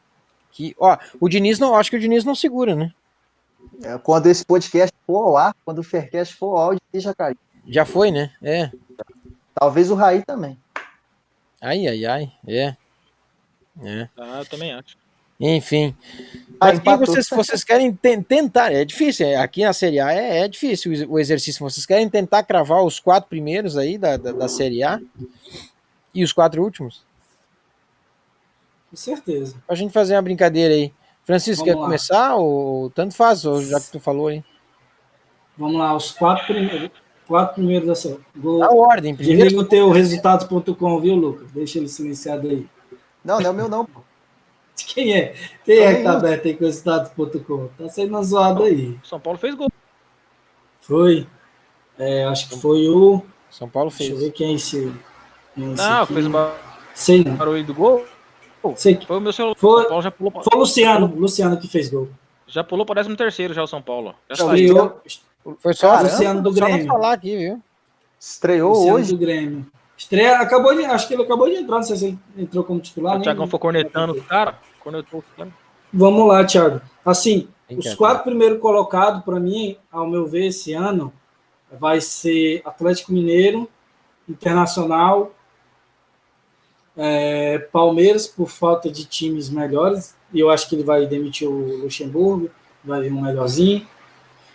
[0.52, 2.92] que, ó, o Diniz não, acho que o Diniz não segura, né?
[3.84, 7.38] É, Quando esse podcast for ao ar, quando o Faircast for ao áudio, já caiu.
[7.68, 8.32] Já foi, né?
[8.42, 8.72] É.
[9.54, 10.58] Talvez o Raí também.
[11.62, 12.32] Ai, ai, ai.
[12.48, 12.76] É.
[13.84, 14.10] É.
[14.18, 14.98] Ah, eu também acho.
[15.40, 15.96] Enfim.
[16.60, 17.06] Ah, Mas empatou.
[17.06, 18.74] vocês, vocês querem ten- tentar?
[18.74, 19.26] É difícil.
[19.26, 21.64] é, aqui na Série A é, é difícil o exercício.
[21.64, 25.00] Vocês querem tentar cravar os quatro primeiros aí da, da, da Série A
[26.14, 27.04] e os quatro últimos?
[28.90, 29.56] Com certeza.
[29.68, 30.94] Pra gente fazer uma brincadeira aí.
[31.24, 31.86] Francisco, Vamos quer lá.
[31.86, 32.36] começar?
[32.36, 34.44] Ou tanto faz, ou já que tu falou aí.
[35.58, 36.90] Vamos lá, os quatro primeiros.
[37.28, 38.18] Quatro primeiros dessa.
[38.34, 38.60] Vou...
[38.60, 39.42] Na ordem, primeiro.
[39.44, 41.52] Desliga o teu resultados.com, viu, Lucas?
[41.52, 42.66] Deixa ele silenciado aí.
[43.24, 43.86] Não, não é o meu não.
[43.86, 44.02] pô.
[44.76, 45.36] Quem é?
[45.64, 47.68] Quem é que tá aberto aí com resultados.com?
[47.78, 48.98] Tá saindo zoado aí.
[49.04, 49.70] São Paulo fez gol.
[50.82, 51.28] Foi.
[52.00, 53.22] É, acho que foi o.
[53.52, 54.24] São Paulo Deixa eu fez.
[54.24, 54.92] ver quem é esse.
[55.54, 56.14] quem é esse Não, aqui.
[56.14, 56.56] fez o ba-
[56.96, 57.36] Sei não.
[57.36, 58.06] barulho do gol.
[58.76, 59.56] Sei que Foi o meu celular.
[59.58, 61.14] Foi- São Paulo já pulou, pra- foi o Luciano.
[61.16, 62.10] Luciano que fez gol.
[62.48, 64.16] já pulou para 13 terceiro já o São Paulo.
[64.32, 64.44] Já.
[64.46, 65.02] Estreou,
[65.60, 66.86] Foi só, Caramba, Luciano do só Grêmio.
[66.88, 67.62] falar aqui, viu?
[68.20, 69.12] Estreou Luciano hoje.
[69.14, 69.66] do Grêmio.
[69.98, 70.84] Estreia, acabou de.
[70.86, 73.18] Acho que ele acabou de entrar, não sei se ele entrou como titular.
[73.18, 74.56] O Thiagão foi cornetando os caras.
[74.82, 75.24] Cornetou.
[75.94, 76.82] Vamos lá, Thiago.
[77.06, 81.12] Assim, os quatro primeiros colocados, para mim, ao meu ver, esse ano,
[81.80, 83.70] vai ser Atlético Mineiro,
[84.28, 85.32] Internacional,
[86.98, 91.84] é, Palmeiras, por falta de times melhores, e eu acho que ele vai demitir o
[91.84, 92.50] Luxemburgo,
[92.84, 93.86] vai vir um melhorzinho,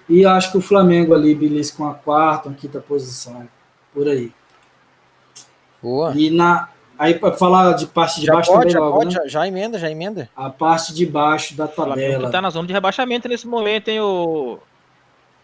[0.08, 3.48] e acho que o Flamengo ali, belisca com a quarta, a quinta posição,
[3.92, 4.32] por aí.
[5.82, 6.12] Boa.
[6.16, 6.68] E na,
[6.98, 9.22] aí, para falar de parte de Já baixo pode, também já logo, pode, né?
[9.22, 10.28] já, já emenda, já emenda.
[10.36, 12.26] A parte de baixo da tabela.
[12.26, 14.58] que tá na zona de rebaixamento nesse momento, hein, o.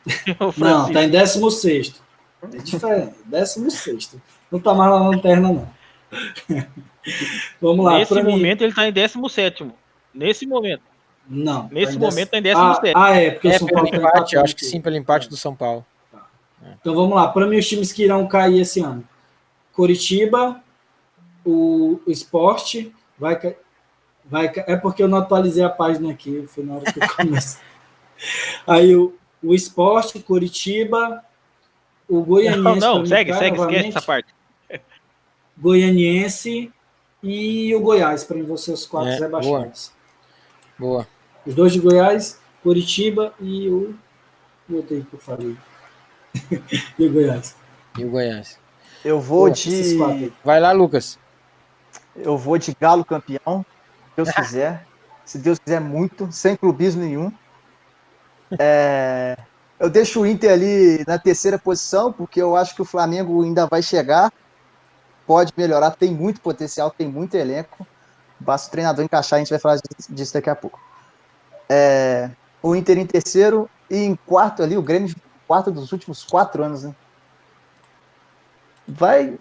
[0.41, 0.93] o Não, Francisco.
[0.93, 2.03] tá em 16.
[2.43, 3.15] É diferente.
[3.27, 4.17] 16.
[4.51, 5.80] Não tá mais na lanterna, não.
[7.61, 7.99] Vamos lá.
[7.99, 9.71] Nesse pra mim- momento ele tá em 17.
[10.15, 10.83] Nesse momento.
[11.29, 11.69] Não.
[11.71, 12.93] Nesse tá momento tá em dez- 17.
[12.97, 14.81] Ah, ah, é, porque o É, São pelo Paulo tá empate, empatando acho que sim,
[14.81, 15.85] pelo empate do São Paulo.
[16.81, 17.29] Então vamos lá.
[17.29, 19.05] Para mim, os times que irão cair esse ano:
[19.73, 20.61] Coritiba,
[21.45, 23.55] o, o Esporte, vai, ca-
[24.25, 24.51] vai.
[24.67, 27.61] É porque eu não atualizei a página aqui, foi na hora que eu comecei.
[28.67, 31.25] Aí o, o Esporte, Coritiba,
[32.09, 32.63] o Goianiense.
[32.81, 34.35] Não, não, segue, segue, esquece essa parte.
[35.61, 36.73] Goianiense
[37.23, 39.93] e o Goiás, para mim, vão ser os quatro É, rebaixados.
[40.79, 41.07] Boa.
[41.47, 43.95] Os dois de Goiás, Curitiba e o.
[44.69, 45.57] aí que eu falei.
[46.99, 47.57] e o Goiás.
[47.99, 48.59] E o Goiás.
[49.05, 50.33] Eu vou quatro de.
[50.45, 51.19] Vai lá, Lucas.
[52.17, 54.87] Eu vou de Galo campeão, se Deus quiser.
[55.25, 57.33] Se Deus quiser muito, sem clubismo nenhum.
[58.59, 59.37] É,
[59.79, 63.67] eu deixo o Inter ali na terceira posição, porque eu acho que o Flamengo ainda
[63.67, 64.33] vai chegar.
[65.31, 67.87] Pode melhorar, tem muito potencial, tem muito elenco.
[68.41, 69.79] Basta o treinador encaixar, a gente vai falar
[70.13, 70.81] disso- daqui a pouco.
[71.69, 72.29] É,
[72.61, 75.15] o Inter em terceiro e em quarto ali, o Grêmio
[75.47, 76.93] quarto dos últimos quatro anos, né?
[78.89, 79.39] Vai.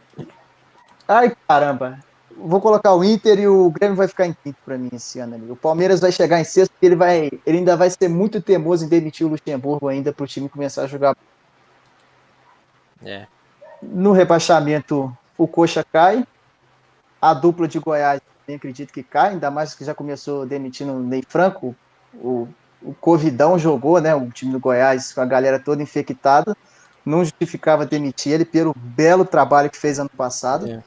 [1.08, 1.97] Ai, caramba.
[2.38, 5.34] Vou colocar o Inter e o Grêmio vai ficar em quinto para mim esse ano
[5.34, 5.49] ali.
[5.49, 8.86] O Palmeiras vai chegar em sexto, porque ele vai, ele ainda vai ser muito teimoso
[8.86, 11.17] em demitir o Luxemburgo ainda para o time começar a jogar.
[13.04, 13.25] É.
[13.82, 16.24] No rebaixamento, o Coxa cai.
[17.22, 20.99] A dupla de Goiás também acredito que cai, ainda mais que já começou demitindo o
[20.99, 21.76] Ney Franco.
[22.13, 22.47] O,
[22.82, 24.13] o Covidão jogou, né?
[24.13, 26.55] O time do Goiás com a galera toda infectada.
[27.05, 30.68] Não justificava demitir ele pelo belo trabalho que fez ano passado.
[30.70, 30.84] É.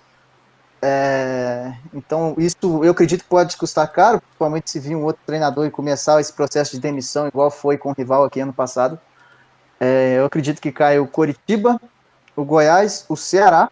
[0.85, 5.65] É, então, isso eu acredito que pode custar caro, principalmente se vir um outro treinador
[5.65, 8.99] e começar esse processo de demissão, igual foi com o rival aqui ano passado.
[9.79, 11.81] É, eu acredito que cai o Coritiba,
[12.35, 13.71] o Goiás, o Ceará,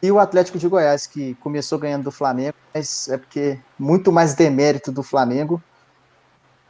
[0.00, 4.34] E o Atlético de Goiás, que começou ganhando do Flamengo, mas é porque muito mais
[4.34, 5.62] demérito do Flamengo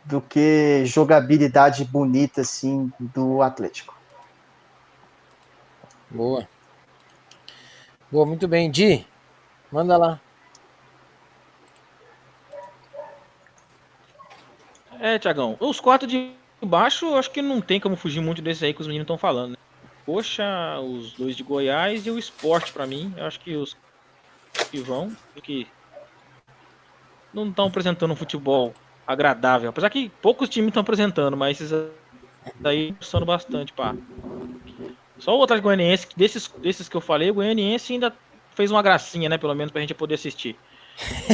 [0.05, 3.95] do que jogabilidade bonita, assim, do Atlético.
[6.11, 6.49] Boa.
[8.11, 8.71] Boa, muito bem.
[8.71, 9.07] Di,
[9.71, 10.19] manda lá.
[14.99, 18.65] É, Tiagão, os quatro de baixo, eu acho que não tem como fugir muito desse
[18.65, 19.51] aí que os meninos estão falando.
[19.51, 19.57] Né?
[20.09, 23.13] Poxa, os dois de Goiás e o esporte para mim.
[23.15, 23.77] Eu acho que os
[24.71, 25.67] que vão, que
[27.31, 28.73] não estão apresentando um futebol
[29.07, 29.69] agradável.
[29.69, 31.91] Apesar que poucos times estão apresentando, mas esses
[32.59, 33.95] daí estão bastante, pá.
[35.19, 38.17] Só o Atlético Goianiense, desses, desses que eu falei, o Goianiense ainda
[38.55, 39.37] fez uma gracinha, né?
[39.37, 40.57] Pelo menos pra gente poder assistir.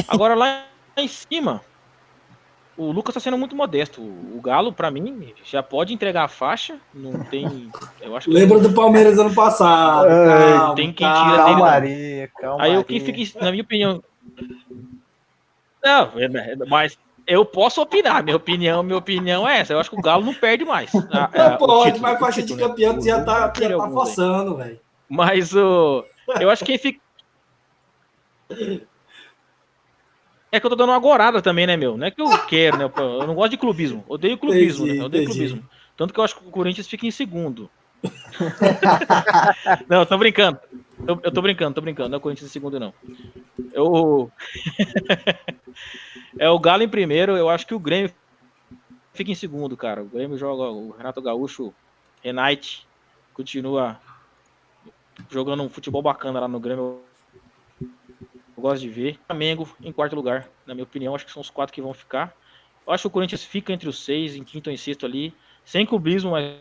[0.05, 0.65] Agora lá
[0.97, 1.61] em cima,
[2.77, 4.01] o Lucas está sendo muito modesto.
[4.01, 6.77] O Galo, para mim, já pode entregar a faixa.
[6.93, 7.71] Não tem.
[8.01, 10.07] Eu acho que Lembra do Palmeiras ano passado.
[10.07, 11.31] Calma, tem quem calma.
[11.31, 11.55] tira dele.
[11.55, 12.73] Calmaria, calmaria.
[12.73, 14.03] Aí o que fica, na minha opinião.
[15.83, 16.97] Não, é- mas
[17.27, 18.23] eu posso opinar.
[18.23, 19.73] Minha opinião, minha opinião é essa.
[19.73, 20.93] Eu acho que o Galo não perde mais.
[20.95, 22.67] A- a- Não o pode, título, mas faixa de título, né?
[22.69, 23.91] campeão tu já tá, já tá aí.
[23.91, 24.79] forçando, velho.
[25.07, 26.03] Mas o.
[26.39, 26.99] Eu acho que quem fica.
[30.55, 31.97] É que eu tô dando uma gorada também, né, meu?
[31.97, 32.89] Não é que eu quero, né?
[32.97, 34.05] Eu não gosto de clubismo.
[34.07, 35.05] Odeio clubismo, Entendi, né?
[35.05, 35.37] Odeio entendi.
[35.37, 35.69] clubismo.
[35.97, 37.69] Tanto que eu acho que o Corinthians fica em segundo.
[39.89, 40.57] não, eu tô brincando.
[41.05, 42.07] Eu, eu tô brincando, tô brincando.
[42.07, 42.93] Não é o Corinthians em segundo, não.
[43.73, 44.31] Eu...
[46.39, 47.35] é o Galo em primeiro.
[47.35, 48.09] Eu acho que o Grêmio
[49.13, 50.03] fica em segundo, cara.
[50.03, 51.73] O Grêmio joga o Renato Gaúcho,
[52.23, 52.87] Renate,
[53.33, 53.99] continua
[55.29, 57.01] jogando um futebol bacana lá no Grêmio.
[58.55, 59.19] Eu gosto de ver.
[59.27, 62.35] Flamengo em quarto lugar, na minha opinião, acho que são os quatro que vão ficar.
[62.85, 65.33] Eu acho que o Corinthians fica entre os seis, em quinto ou em sexto ali,
[65.65, 66.55] sem clubismo, mas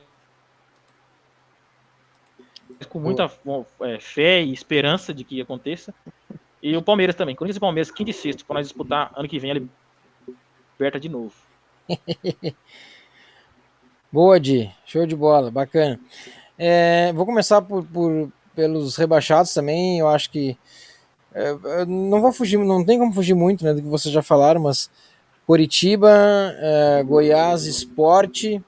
[2.88, 3.30] com muita
[3.82, 5.94] é, fé e esperança de que aconteça.
[6.62, 7.36] E o Palmeiras também.
[7.36, 9.60] Corinthians e Palmeiras, quinto e sexto, para nós disputar ano que vem a
[10.74, 11.32] Liberta de novo.
[14.10, 14.70] Boa, Di.
[14.86, 16.00] Show de bola, bacana.
[16.56, 19.98] É, vou começar por, por- pelos rebaixados também.
[19.98, 20.56] Eu acho que
[21.34, 24.22] é, eu não vou fugir, não tem como fugir muito né, do que vocês já
[24.22, 24.88] falaram, mas
[25.46, 26.10] Coritiba,
[26.58, 28.62] é, Goiás, Esporte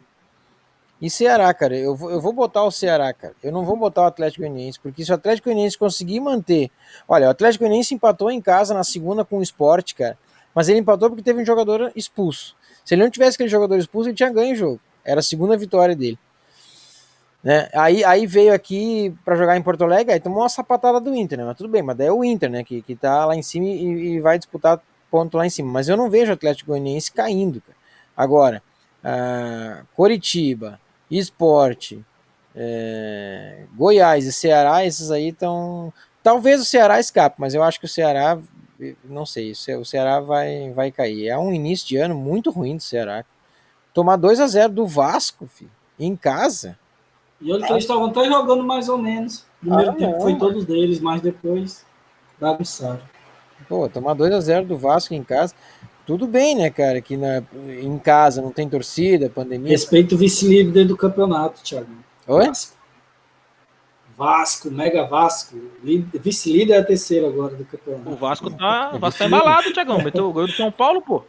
[1.01, 1.77] e Ceará, cara.
[1.77, 3.35] Eu vou, eu vou botar o Ceará, cara.
[3.43, 6.71] Eu não vou botar o Atlético Goianiense, porque se o Atlético Goianiense conseguir manter.
[7.07, 10.19] Olha, o Atlético Goianiense empatou em casa na segunda com o Esporte, cara.
[10.55, 12.57] Mas ele empatou porque teve um jogador expulso.
[12.85, 14.81] Se ele não tivesse aquele jogador expulso, ele tinha ganho o jogo.
[15.05, 16.19] Era a segunda vitória dele.
[17.47, 17.68] Né?
[17.74, 21.38] Aí, aí veio aqui para jogar em Porto Alegre, aí tomou uma sapatada do Inter,
[21.38, 21.44] né?
[21.44, 22.64] Mas tudo bem, mas daí é o Inter, né?
[22.64, 25.70] Que, que tá lá em cima e, e vai disputar ponto lá em cima.
[25.70, 27.78] Mas eu não vejo o Atlético Goianiense caindo, cara.
[28.16, 28.61] Agora,
[29.05, 32.05] ah, Coritiba, Esporte,
[32.53, 35.92] é, Goiás e Ceará, esses aí estão.
[36.24, 38.36] Talvez o Ceará escape, mas eu acho que o Ceará,
[39.05, 41.28] não sei, o Ceará vai, vai cair.
[41.28, 43.24] É um início de ano muito ruim do Ceará.
[43.94, 46.76] Tomar 2 a 0 do Vasco, filho, em casa.
[47.41, 49.45] E olha que eles estavam até jogando mais ou menos.
[49.61, 50.39] Primeiro Ah, tempo não, foi mano.
[50.45, 51.84] todos deles, mas depois
[52.41, 53.01] bagunçaram.
[53.68, 55.55] Pô, tomar 2 a 0 do Vasco em casa.
[56.07, 57.01] Tudo bem, né, cara?
[57.01, 57.43] Que na,
[57.82, 59.70] em casa não tem torcida, pandemia.
[59.70, 61.89] Respeito o vice-líder do campeonato, Thiago.
[62.28, 62.47] Oi?
[62.47, 62.76] Vasco.
[64.16, 65.57] Vasco, Mega Vasco.
[65.82, 68.16] Líder- Vice-líder é a terceira agora do O campeonato.
[68.16, 70.03] Vasco tá, o Vasco tá embalado, Tiagão.
[70.03, 71.22] Meteu o gol do São Paulo, pô.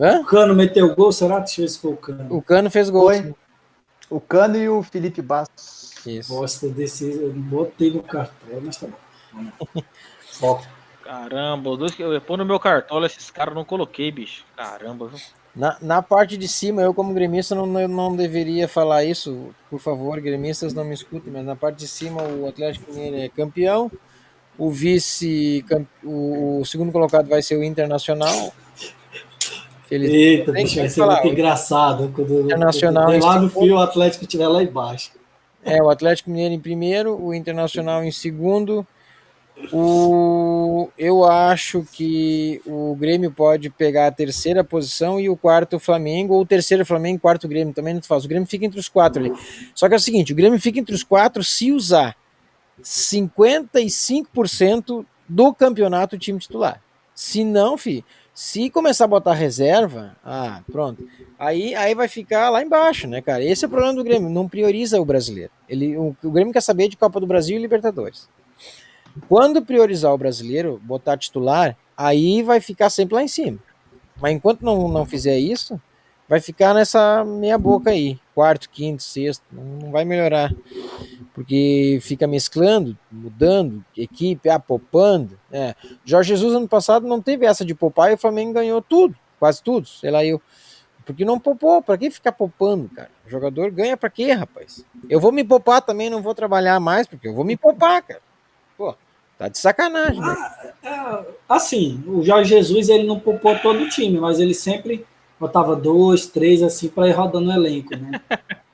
[0.00, 0.20] Hã?
[0.20, 1.40] O Cano meteu gol, será?
[1.40, 2.26] Deixa eu ver se foi o Cano.
[2.36, 3.08] O Cano fez gol.
[3.10, 3.34] Foi.
[4.10, 5.92] O Cano e o Felipe Bastos.
[6.06, 6.32] Isso.
[6.32, 7.10] Gosta desse.
[7.10, 9.82] Eu botei no cartão, mas tá bom.
[10.32, 10.66] Foco.
[11.04, 14.44] Caramba, dois que eu ia pôr no meu cartola, esses caras não coloquei, bicho.
[14.56, 15.18] Caramba, viu?
[15.56, 19.80] Na, na parte de cima, eu como gremista não, não, não deveria falar isso, por
[19.80, 23.90] favor, gremistas não me escutem, mas na parte de cima o Atlético Mineiro é campeão,
[24.58, 28.52] o vice, cam- o, o segundo colocado vai ser o Internacional.
[29.88, 30.10] Feliz.
[30.10, 34.46] Eita, bicho, vai ser muito engraçado quando Internacional quando lá no fio o Atlético estiver
[34.46, 35.12] lá embaixo.
[35.64, 38.86] É, o Atlético Mineiro em primeiro, o Internacional em segundo.
[39.72, 45.80] O, eu acho que o Grêmio pode pegar a terceira posição e o quarto o
[45.80, 48.24] Flamengo, ou o terceiro Flamengo, quarto Grêmio, também não faz.
[48.24, 49.32] O Grêmio fica entre os quatro ali.
[49.74, 52.14] Só que é o seguinte, o Grêmio fica entre os quatro se usar
[52.82, 56.80] 55% do campeonato time titular.
[57.14, 58.04] Se não, fi,
[58.38, 61.04] se começar a botar reserva, ah, pronto.
[61.36, 63.42] Aí, aí vai ficar lá embaixo, né, cara?
[63.42, 65.50] Esse é o problema do Grêmio, não prioriza o brasileiro.
[65.68, 68.28] Ele, o, o Grêmio quer saber de Copa do Brasil e Libertadores.
[69.28, 73.58] Quando priorizar o brasileiro, botar titular, aí vai ficar sempre lá em cima.
[74.20, 75.80] Mas enquanto não, não fizer isso,
[76.28, 78.20] vai ficar nessa meia boca aí.
[78.36, 80.54] Quarto, quinto, sexto, não, não vai melhorar.
[81.38, 85.38] Porque fica mesclando, mudando equipe, ah, poupando.
[85.48, 85.72] Né?
[86.04, 89.62] Jorge Jesus ano passado não teve essa de poupar e o Flamengo ganhou tudo, quase
[89.62, 90.42] tudo, sei lá eu.
[91.06, 93.08] Porque não poupou, para que ficar poupando, cara?
[93.24, 94.84] O jogador ganha para quê, rapaz?
[95.08, 98.20] Eu vou me poupar também, não vou trabalhar mais, porque eu vou me poupar, cara.
[98.76, 98.96] Pô,
[99.38, 100.36] tá de sacanagem, né?
[100.82, 105.06] É, assim, o Jorge Jesus ele não poupou todo o time, mas ele sempre
[105.38, 108.20] botava dois, três assim para ir rodando o elenco, né?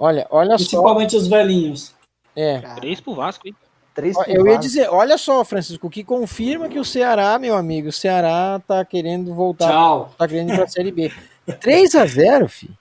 [0.00, 0.56] Olha, olha só.
[0.56, 1.94] Principalmente os velhinhos.
[2.34, 2.58] É.
[2.76, 3.54] Três pro Vasco, hein?
[3.94, 4.62] Três pro Eu ia Vasco.
[4.62, 9.34] dizer, olha só, Francisco, que confirma que o Ceará, meu amigo, o Ceará tá querendo
[9.34, 10.14] voltar, Tchau.
[10.16, 11.12] tá querendo ir pra Série B.
[11.60, 12.76] 3 a 0 filho.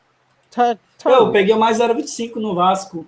[0.50, 3.06] Tá, tá Eu peguei mais 0,25 no Vasco.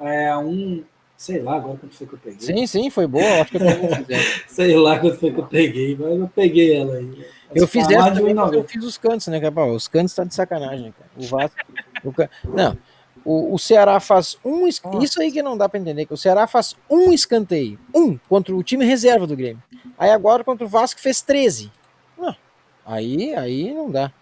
[0.00, 0.82] É um.
[1.16, 2.40] Sei lá agora quanto foi que eu peguei.
[2.40, 3.40] Sim, sim, foi boa.
[3.42, 3.62] Acho que eu.
[4.48, 7.24] Sei lá quanto foi que eu peguei, mas eu peguei ela aí.
[7.54, 8.68] Eu fiz tá essa eu 1,90.
[8.68, 9.66] fiz os cantos, né, cara?
[9.66, 11.10] Os cantos tá de sacanagem, cara.
[11.16, 11.56] O Vasco.
[12.04, 12.76] o ca- Não.
[13.24, 14.66] O, o Ceará faz um.
[14.66, 17.78] Isso aí que não dá pra entender, que o Ceará faz um escanteio.
[17.94, 19.62] Um contra o time reserva do Grêmio.
[19.98, 21.72] Aí agora contra o Vasco fez 13.
[22.18, 22.36] Não.
[22.84, 24.12] Aí, aí não dá.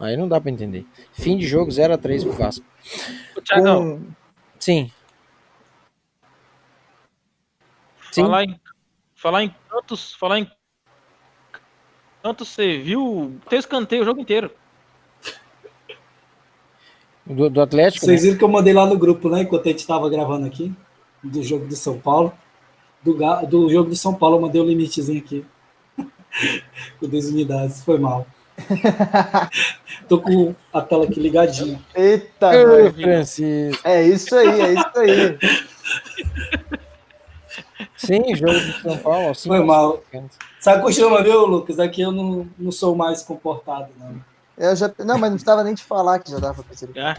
[0.00, 0.84] Aí não dá pra entender.
[1.12, 2.64] Fim de jogo 0 a 3 pro Vasco.
[3.36, 4.06] Ô, Thiagão, Com-
[4.58, 4.90] Sim.
[8.10, 8.22] Sim.
[8.22, 8.60] falar em,
[9.14, 10.50] falar em cantos, falar em
[12.22, 13.38] cantos, você viu?
[13.48, 14.50] Tem escanteio o jogo inteiro.
[17.32, 18.04] Do, do Atlético.
[18.04, 18.26] Vocês né?
[18.26, 19.42] viram que eu mandei lá no grupo, né?
[19.42, 20.72] Enquanto a gente estava gravando aqui,
[21.22, 22.32] do jogo de São Paulo.
[23.02, 23.16] Do,
[23.46, 25.44] do jogo de São Paulo, eu mandei o limitezinho aqui.
[27.00, 28.26] com 10 unidades, foi mal.
[30.08, 31.80] Tô com a tela aqui ligadinha.
[31.94, 32.94] Eita, Ô, velho.
[32.94, 33.88] Francisco.
[33.88, 35.38] é isso aí, é isso aí.
[37.96, 39.30] Sim, jogo de São Paulo.
[39.30, 40.02] assim, Foi mal.
[40.60, 41.78] Sabe costuma, viu, Lucas?
[41.78, 44.31] Aqui eu não, não sou mais comportado, não.
[44.62, 46.94] Eu já, não, mas não precisava nem te falar que já dava pra perceber.
[46.94, 47.16] Já.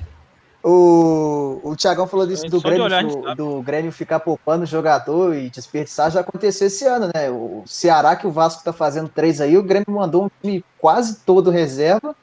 [0.64, 4.66] O, o Thiagão falou disso É, do Grêmio, olhar do, do Grêmio ficar poupando o
[4.66, 7.30] jogador e desperdiçar, já aconteceu esse ano, né?
[7.30, 11.18] O Ceará, que o Vasco tá fazendo três aí, o Grêmio mandou um time quase
[11.26, 12.16] todo reserva,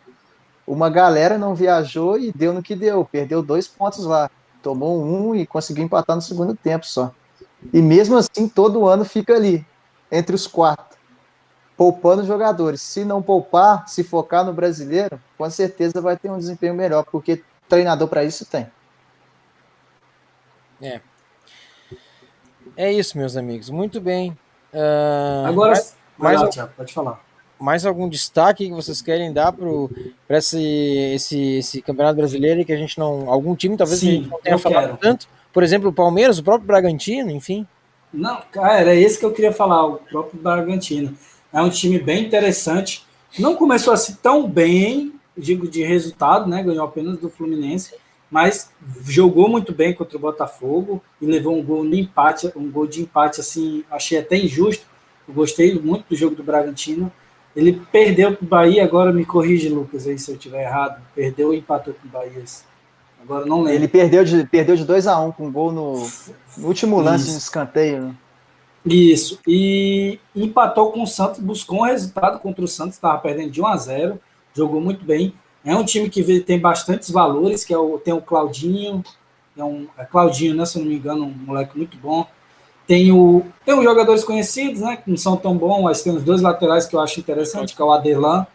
[0.67, 4.31] uma galera não viajou e deu no que deu, perdeu dois pontos lá,
[4.63, 7.13] tomou um e conseguiu empatar no segundo tempo só.
[7.75, 9.67] E mesmo assim, todo ano fica ali,
[10.11, 10.99] entre os quatro,
[11.81, 12.83] poupando jogadores.
[12.83, 17.43] Se não poupar, se focar no brasileiro, com certeza vai ter um desempenho melhor, porque
[17.71, 18.67] treinador para isso tem.
[22.77, 23.71] É isso, meus amigos.
[23.71, 24.37] Muito bem.
[24.75, 27.19] Ah, Agora, mais, mais lá, al- Thiago, pode falar.
[27.59, 30.63] mais algum destaque que vocês querem dar para esse,
[31.15, 33.31] esse, esse campeonato brasileiro e que a gente não.
[33.31, 34.97] Algum time talvez Sim, a gente não tenha falado quero.
[34.99, 35.27] tanto?
[35.51, 37.67] Por exemplo, o Palmeiras, o próprio Bragantino, enfim.
[38.13, 41.17] Não, cara, era esse que eu queria falar, o próprio Bragantino.
[41.53, 43.07] É um time bem interessante.
[43.39, 46.63] Não começou assim tão bem, digo de resultado, né?
[46.63, 47.95] Ganhou apenas do Fluminense,
[48.31, 48.71] mas
[49.05, 53.03] jogou muito bem contra o Botafogo e levou um gol no empate, um gol de
[53.03, 54.87] empate assim, achei até injusto.
[55.27, 57.13] Eu gostei muito do jogo do Bragantino.
[57.55, 61.03] Ele perdeu para o Bahia, agora me corrige, Lucas, aí se eu estiver errado.
[61.15, 62.45] Perdeu ou empatou com o Bahia.
[63.23, 63.73] Agora não lembro.
[63.73, 66.09] Ele perdeu de, perdeu de 2 a 1 com um gol no,
[66.57, 67.33] no último lance Isso.
[67.33, 68.03] de escanteio.
[68.03, 68.15] né?
[68.85, 69.39] Isso.
[69.47, 73.67] E empatou com o Santos, buscou um resultado contra o Santos, estava perdendo de 1
[73.67, 74.21] a 0
[74.55, 75.33] jogou muito bem.
[75.65, 79.05] É um time que tem bastantes valores, que é o, tem o Claudinho,
[79.57, 82.27] é um é Claudinho, né, se eu não me engano, um moleque muito bom.
[82.87, 86.25] Tem, o, tem os jogadores conhecidos, né, que não são tão bons, mas tem os
[86.25, 88.47] dois laterais que eu acho interessante, que é o Adelan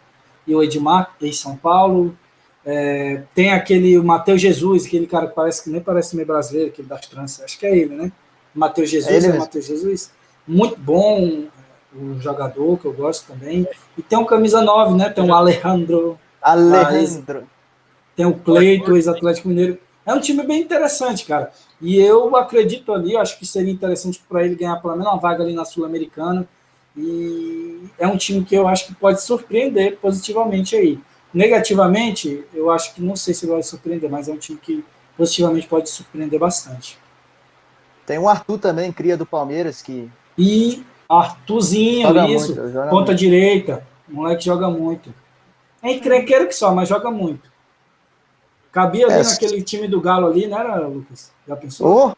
[0.46, 2.16] e o Edmar, em São Paulo.
[2.64, 6.88] É, tem aquele Matheus Jesus, aquele cara que parece que nem parece meio brasileiro, aquele
[6.88, 8.12] das tranças, acho que é ele, né?
[8.52, 9.38] Matheus Jesus, É é.
[9.38, 10.10] Matheus Jesus.
[10.46, 11.46] Muito bom
[11.94, 13.66] o jogador, que eu gosto também.
[13.96, 15.08] E tem um camisa 9, né?
[15.08, 17.46] Tem o Alejandro, Alejandro.
[18.14, 19.78] tem o Cleito, ex-Atlético Mineiro.
[20.04, 21.50] É um time bem interessante, cara.
[21.80, 25.42] E eu acredito ali, acho que seria interessante para ele ganhar pelo menos uma vaga
[25.42, 26.46] ali na Sul-Americana.
[26.96, 31.00] E é um time que eu acho que pode surpreender positivamente aí.
[31.34, 34.84] Negativamente, eu acho que não sei se vai surpreender, mas é um time que
[35.16, 36.98] positivamente pode surpreender bastante.
[38.06, 40.08] Tem o Arthur também, cria do Palmeiras, que
[40.38, 42.72] E Arthurzinho, joga isso, muito.
[42.72, 43.14] Ponta muito.
[43.14, 43.86] direita.
[44.08, 45.12] O moleque joga muito.
[45.82, 47.50] É encrenqueiro que só, mas joga muito.
[48.72, 51.32] Cabia ali É, naquele time do Galo ali, não era, Lucas?
[51.46, 52.08] Já pensou?
[52.10, 52.16] Ô,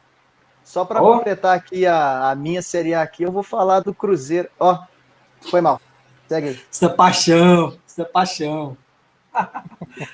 [0.65, 1.17] só para Ó.
[1.19, 4.49] completar aqui a, a minha Série A aqui, eu vou falar do Cruzeiro.
[4.59, 4.79] Ó,
[5.43, 5.81] foi mal.
[6.29, 6.61] Segue aí.
[6.71, 8.77] Isso é paixão, isso é paixão.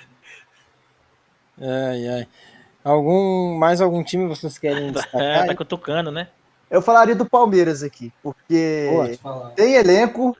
[1.61, 2.29] Ai, ai.
[2.83, 5.47] Algum, mais algum time vocês querem É, destacar?
[5.47, 6.29] tá cutucando, né?
[6.75, 9.17] Eu falaria do Palmeiras aqui, porque
[9.55, 10.37] tem elenco,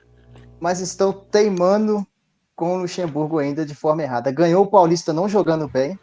[0.59, 2.05] mas estão teimando
[2.53, 4.33] com o Luxemburgo ainda de forma errada.
[4.33, 5.97] Ganhou o Paulista não jogando bem.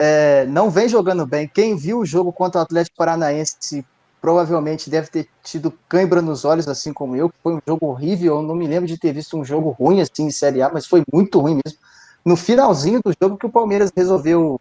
[0.00, 1.46] é, não vem jogando bem.
[1.46, 3.86] Quem viu o jogo contra o Atlético Paranaense
[4.20, 8.38] provavelmente deve ter tido cãibra nos olhos, assim como eu, que foi um jogo horrível.
[8.38, 10.84] Eu não me lembro de ter visto um jogo ruim assim em Série A, mas
[10.84, 11.78] foi muito ruim mesmo.
[12.24, 14.58] No finalzinho do jogo que o Palmeiras resolveu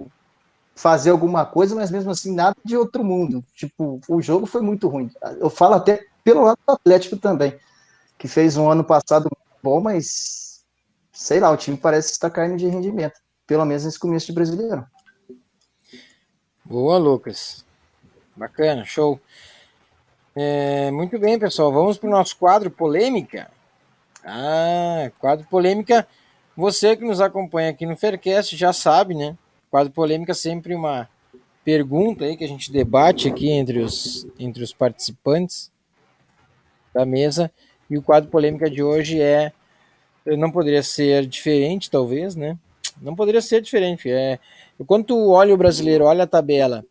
[0.75, 3.43] fazer alguma coisa, mas mesmo assim nada de outro mundo.
[3.53, 5.11] Tipo, o jogo foi muito ruim.
[5.39, 7.57] Eu falo até pelo lado do Atlético também,
[8.17, 9.29] que fez um ano passado
[9.61, 10.63] bom, mas
[11.11, 14.85] sei lá, o time parece estar caindo de rendimento, pelo menos nesse começo de brasileiro.
[16.65, 17.63] Boa, Lucas.
[18.35, 19.19] Bacana, show.
[20.35, 21.71] É, muito bem, pessoal.
[21.71, 23.51] Vamos para o nosso quadro polêmica.
[24.25, 26.07] Ah, quadro polêmica.
[26.55, 29.37] Você que nos acompanha aqui no Faircast já sabe, né?
[29.73, 31.09] Quadro polêmica sempre uma
[31.65, 35.71] pergunta aí que a gente debate aqui entre os, entre os participantes
[36.93, 37.51] da mesa.
[37.89, 39.51] E o quadro polêmica de hoje é.
[40.27, 42.55] Não poderia ser diferente, talvez, né?
[43.01, 44.11] Não poderia ser diferente.
[44.11, 44.37] É,
[44.85, 46.85] quando tu olha o brasileiro, olha a tabela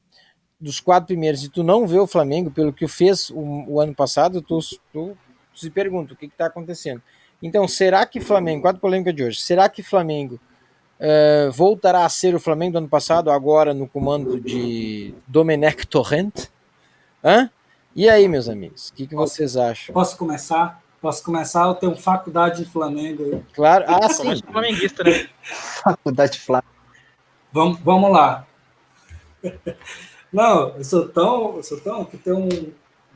[0.61, 3.95] dos quatro primeiros e tu não vê o Flamengo pelo que fez o, o ano
[3.95, 4.59] passado, tu,
[4.93, 5.17] tu,
[5.55, 7.01] tu, se pergunta o que está acontecendo.
[7.41, 10.41] Então, será que Flamengo, quatro polêmica de hoje, será que Flamengo
[11.03, 16.47] uh, voltará a ser o Flamengo do ano passado, agora no comando de Domenech Torrent?
[17.25, 17.51] Hã?
[17.95, 19.93] E aí, meus amigos, o que, que posso, vocês acham?
[19.93, 20.81] Posso começar?
[21.01, 21.67] Posso começar?
[21.67, 23.45] Eu tenho faculdade de Flamengo.
[23.53, 24.41] Claro, ah, sim.
[24.51, 25.29] flamenguista, né?
[25.83, 26.73] Faculdade de Flamengo.
[27.53, 28.47] Vamos, vamos lá.
[30.33, 32.49] Não, eu sou tão, eu sou tão que tem um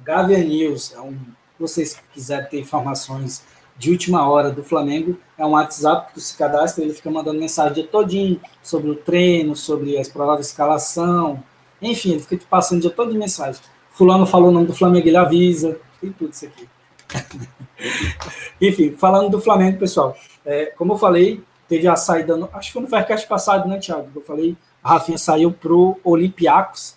[0.05, 1.19] Gavia News, é um,
[1.59, 3.43] vocês quiserem ter informações
[3.79, 7.39] de última hora do Flamengo, é um WhatsApp que tu se cadastra, ele fica mandando
[7.39, 11.43] mensagem de todinho sobre o treino, sobre as prováveis escalação,
[11.81, 13.61] enfim, ele fica te passando de todo de mensagem.
[13.91, 16.69] Fulano falou o nome do Flamengo, ele avisa, tem tudo isso aqui.
[18.61, 22.73] enfim, falando do Flamengo, pessoal, é, como eu falei, teve a saída, no, acho que
[22.73, 24.09] foi no Faircast passado, né, Thiago?
[24.15, 26.97] Eu falei, a Rafinha saiu pro Olympiacos,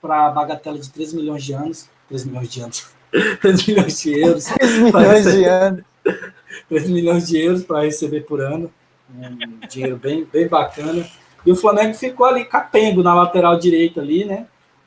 [0.00, 1.88] para bagatela de 3 milhões de anos.
[2.08, 2.86] 3 milhões de anos.
[3.40, 4.44] 3 milhões de euros.
[4.44, 5.84] 3 milhões de anos.
[6.68, 8.70] 3 milhões de euros para receber por ano.
[9.12, 11.06] Um dinheiro bem, bem bacana.
[11.44, 14.46] E o Flamengo ficou ali capengo na lateral direita ali, né?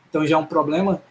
[0.09, 1.01] Então já é um problema.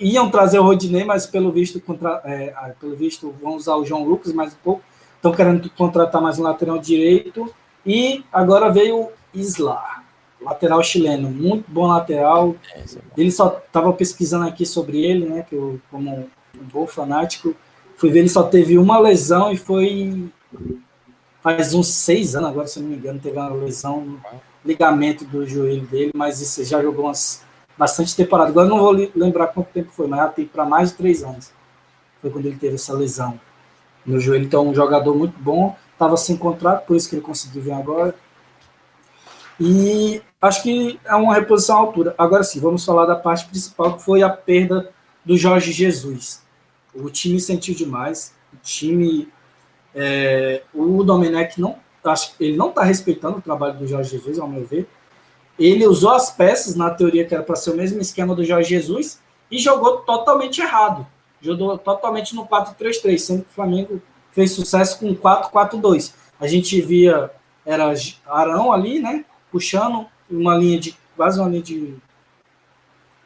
[0.00, 4.04] Iam trazer o Rodinei, mas pelo visto, contra, é, pelo visto vão usar o João
[4.04, 4.82] Lucas mais um pouco.
[5.16, 7.52] Estão querendo contratar mais um lateral direito.
[7.86, 10.02] E agora veio o Isla
[10.42, 12.56] lateral chileno, muito bom lateral.
[12.74, 12.84] É,
[13.16, 15.46] ele só estava pesquisando aqui sobre ele, né?
[15.48, 17.54] Que eu, como um bom fanático,
[18.02, 20.28] fui ver ele só teve uma lesão e foi
[21.40, 24.20] faz uns seis anos agora, se não me engano, teve uma lesão no
[24.64, 27.44] ligamento do joelho dele, mas isso já jogou umas
[27.78, 28.50] bastante temporada.
[28.50, 31.52] Agora não vou lembrar quanto tempo foi, mas já tem para mais de três anos.
[32.20, 33.40] Foi quando ele teve essa lesão
[34.04, 34.46] no joelho.
[34.46, 38.16] Então, um jogador muito bom, estava sem contrato, por isso que ele conseguiu vir agora.
[39.60, 42.16] E acho que é uma reposição à altura.
[42.18, 44.90] Agora sim, vamos falar da parte principal, que foi a perda
[45.24, 46.41] do Jorge Jesus.
[46.94, 49.28] O time sentiu demais, o time.
[49.94, 51.76] É, o Domenech não.
[52.04, 54.88] Acho ele não está respeitando o trabalho do Jorge Jesus, ao meu ver.
[55.58, 58.70] Ele usou as peças, na teoria, que era para ser o mesmo esquema do Jorge
[58.70, 59.20] Jesus,
[59.50, 61.06] e jogou totalmente errado.
[61.40, 66.12] Jogou totalmente no 4-3-3, sendo que o Flamengo fez sucesso com 4-4-2.
[66.40, 67.30] A gente via,
[67.64, 67.92] era
[68.26, 69.24] Arão ali, né?
[69.52, 71.94] puxando uma linha de quase uma linha de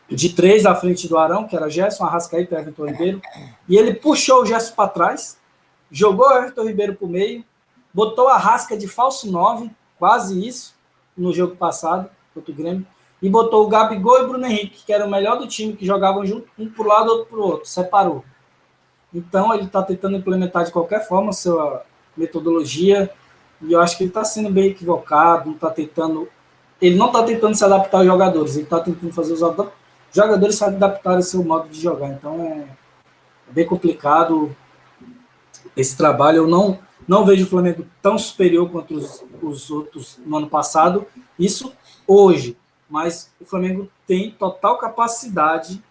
[0.09, 3.23] de três à frente do Arão, que era Gerson, Arrascaeta e Everton Ribeiro,
[3.69, 5.39] e ele puxou o Gerson para trás,
[5.91, 7.45] jogou o Everton Ribeiro para o meio,
[7.93, 10.75] botou a Rasca de falso 9, quase isso,
[11.17, 12.87] no jogo passado, contra o Grêmio,
[13.21, 15.87] e botou o Gabigol e o Bruno Henrique, que era o melhor do time, que
[15.87, 18.25] jogavam junto, um para o lado, outro para o outro, separou.
[19.13, 21.83] Então ele está tentando implementar de qualquer forma a sua
[22.17, 23.11] metodologia,
[23.63, 26.29] e eu acho que ele está sendo bem equivocado, não está tentando.
[26.81, 29.43] Ele não está tentando se adaptar aos jogadores, ele está tentando fazer os
[30.13, 32.09] jogadores se adaptarem ao seu modo de jogar.
[32.09, 32.67] Então é
[33.53, 34.55] bem complicado
[35.77, 36.39] esse trabalho.
[36.39, 41.07] Eu não, não vejo o Flamengo tão superior quanto os, os outros no ano passado.
[41.39, 41.73] Isso
[42.07, 42.57] hoje.
[42.89, 45.83] Mas o Flamengo tem total capacidade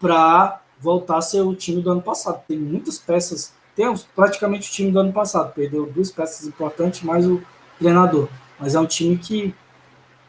[0.00, 2.42] para voltar a ser o time do ano passado.
[2.48, 5.52] Tem muitas peças temos praticamente o time do ano passado.
[5.52, 7.42] Perdeu duas peças importantes, mais o
[7.78, 8.26] treinador.
[8.58, 9.54] Mas é um time que,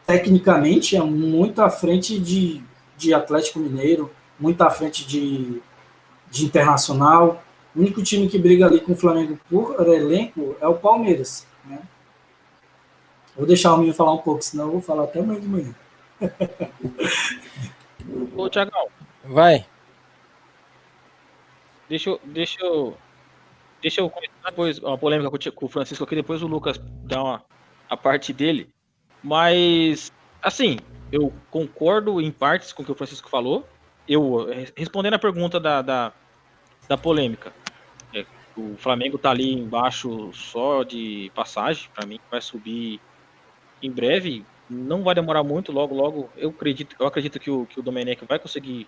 [0.06, 2.62] tecnicamente, é muito à frente de,
[2.98, 5.62] de Atlético Mineiro, muito à frente de,
[6.30, 7.42] de Internacional.
[7.74, 11.46] O único time que briga ali com o Flamengo por elenco é o Palmeiras.
[11.64, 11.80] Né?
[13.36, 15.74] Vou deixar o menino falar um pouco, senão eu vou falar até amanhã de manhã.
[18.36, 18.88] Ô, Tiagão.
[19.24, 19.64] Vai.
[21.88, 22.96] Deixa eu, deixa eu
[23.80, 27.44] Deixa eu começar depois uma polêmica com o Francisco aqui, depois o Lucas dá uma,
[27.88, 28.68] a parte dele.
[29.22, 30.12] Mas
[30.42, 30.78] Assim,
[31.10, 33.66] eu concordo em partes com o que o Francisco falou.
[34.08, 36.12] Eu, eh, respondendo a pergunta da, da,
[36.88, 37.52] da polêmica,
[38.14, 38.24] é,
[38.56, 43.00] o Flamengo tá ali embaixo só de passagem, para mim, vai subir
[43.82, 44.44] em breve.
[44.70, 46.30] Não vai demorar muito, logo, logo.
[46.36, 48.86] Eu acredito, eu acredito que o, que o Domenech vai conseguir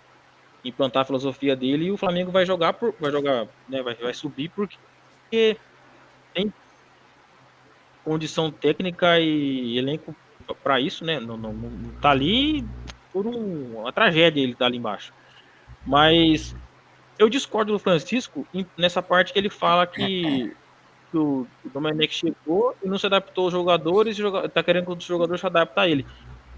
[0.65, 4.13] implantar a filosofia dele e o Flamengo vai jogar por, vai jogar, né, vai, vai
[4.13, 5.57] subir porque
[6.35, 6.53] tem
[8.05, 10.15] condição técnica e elenco
[10.55, 11.21] para isso, né?
[11.21, 12.65] Não, não, não, tá ali
[13.13, 15.13] por um, uma tragédia ele tá ali embaixo.
[15.87, 16.55] Mas
[17.19, 18.47] eu discordo do Francisco
[18.77, 20.55] nessa parte que ele fala que,
[21.11, 25.05] que o, Domenech chegou e não se adaptou aos jogadores e tá querendo que os
[25.05, 26.07] jogadores se adaptem a ele.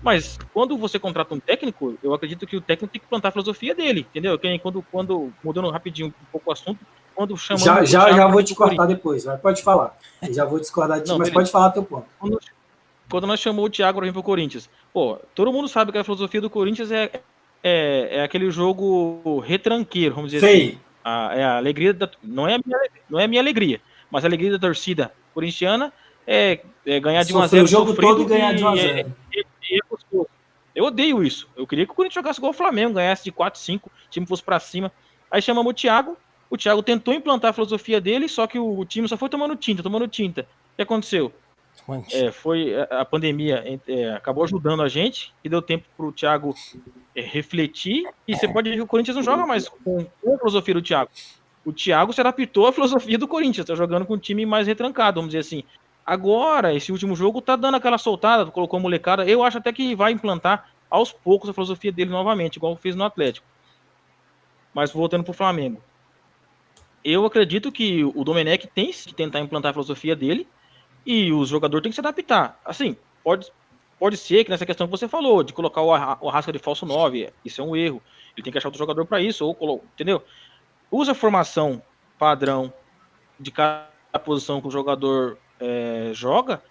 [0.02, 3.32] Mas quando você contrata um técnico, eu acredito que o técnico tem que plantar a
[3.32, 4.38] filosofia dele, entendeu?
[4.60, 6.84] Quando, quando mudando rapidinho um pouco o assunto,
[7.14, 7.64] quando chamando.
[7.64, 9.96] Já, já, já vou te cortar depois, vai, pode falar.
[10.20, 11.34] Eu já vou discordar de ti, mas beleza.
[11.34, 12.06] pode falar teu ponto.
[12.18, 12.38] Quando,
[13.12, 16.02] quando nós chamamos o Thiago para vir pro Corinthians, pô, todo mundo sabe que a
[16.02, 17.20] filosofia do Corinthians é,
[17.62, 20.68] é, é aquele jogo retranqueiro, vamos dizer Sei.
[20.68, 20.78] assim.
[21.04, 22.78] A, é a alegria da, não é a minha,
[23.10, 25.92] não é minha alegria, mas a alegria da torcida corintiana
[26.26, 28.76] é, é ganhar de 1 a 0 o jogo todo e ganhar de 1 a
[28.76, 28.98] 0.
[28.98, 29.78] É, é, é
[30.74, 31.46] eu odeio isso.
[31.54, 34.26] Eu queria que o Corinthians jogasse igual o Flamengo, ganhasse de 4, 5, o time
[34.26, 34.90] fosse para cima.
[35.30, 36.16] Aí chamamos o Thiago,
[36.48, 39.54] o Thiago tentou implantar a filosofia dele, só que o, o time só foi tomando
[39.54, 40.46] tinta, tomando tinta.
[40.72, 41.30] O que aconteceu?
[42.12, 46.54] É, foi a pandemia é, acabou ajudando a gente e deu tempo para o Thiago
[47.14, 48.08] é, refletir.
[48.26, 50.82] E você pode ver que o Corinthians não joga mais com, com a filosofia do
[50.82, 51.10] Thiago.
[51.64, 55.16] O Thiago se adaptou à filosofia do Corinthians, está jogando com um time mais retrancado,
[55.16, 55.64] vamos dizer assim.
[56.04, 59.24] Agora, esse último jogo tá dando aquela soltada, colocou a molecada.
[59.24, 63.04] Eu acho até que vai implantar aos poucos a filosofia dele novamente, igual fez no
[63.04, 63.46] Atlético.
[64.74, 65.80] Mas voltando pro Flamengo.
[67.04, 70.46] Eu acredito que o Domenech tem que tentar implantar a filosofia dele
[71.04, 72.60] e os jogadores têm que se adaptar.
[72.64, 73.50] Assim, pode,
[73.98, 77.32] pode ser que nessa questão que você falou, de colocar o Arrasca de falso 9,
[77.44, 78.02] isso é um erro.
[78.36, 80.22] Ele tem que achar outro jogador para isso, ou entendeu?
[80.90, 81.82] Usa a formação
[82.18, 82.72] padrão
[83.38, 83.88] de cada
[84.24, 86.62] posição que o jogador é, joga,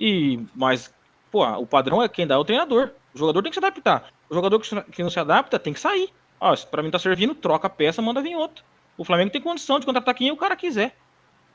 [0.00, 0.92] e mas
[1.30, 2.90] pô, o padrão é quem dá é o treinador.
[3.14, 4.10] O jogador tem que se adaptar.
[4.28, 6.10] O jogador que não se adapta tem que sair.
[6.40, 8.64] Ó, para mim tá servindo, troca a peça, manda vir outro.
[8.96, 10.96] O Flamengo tem condição de contratar quem o cara quiser.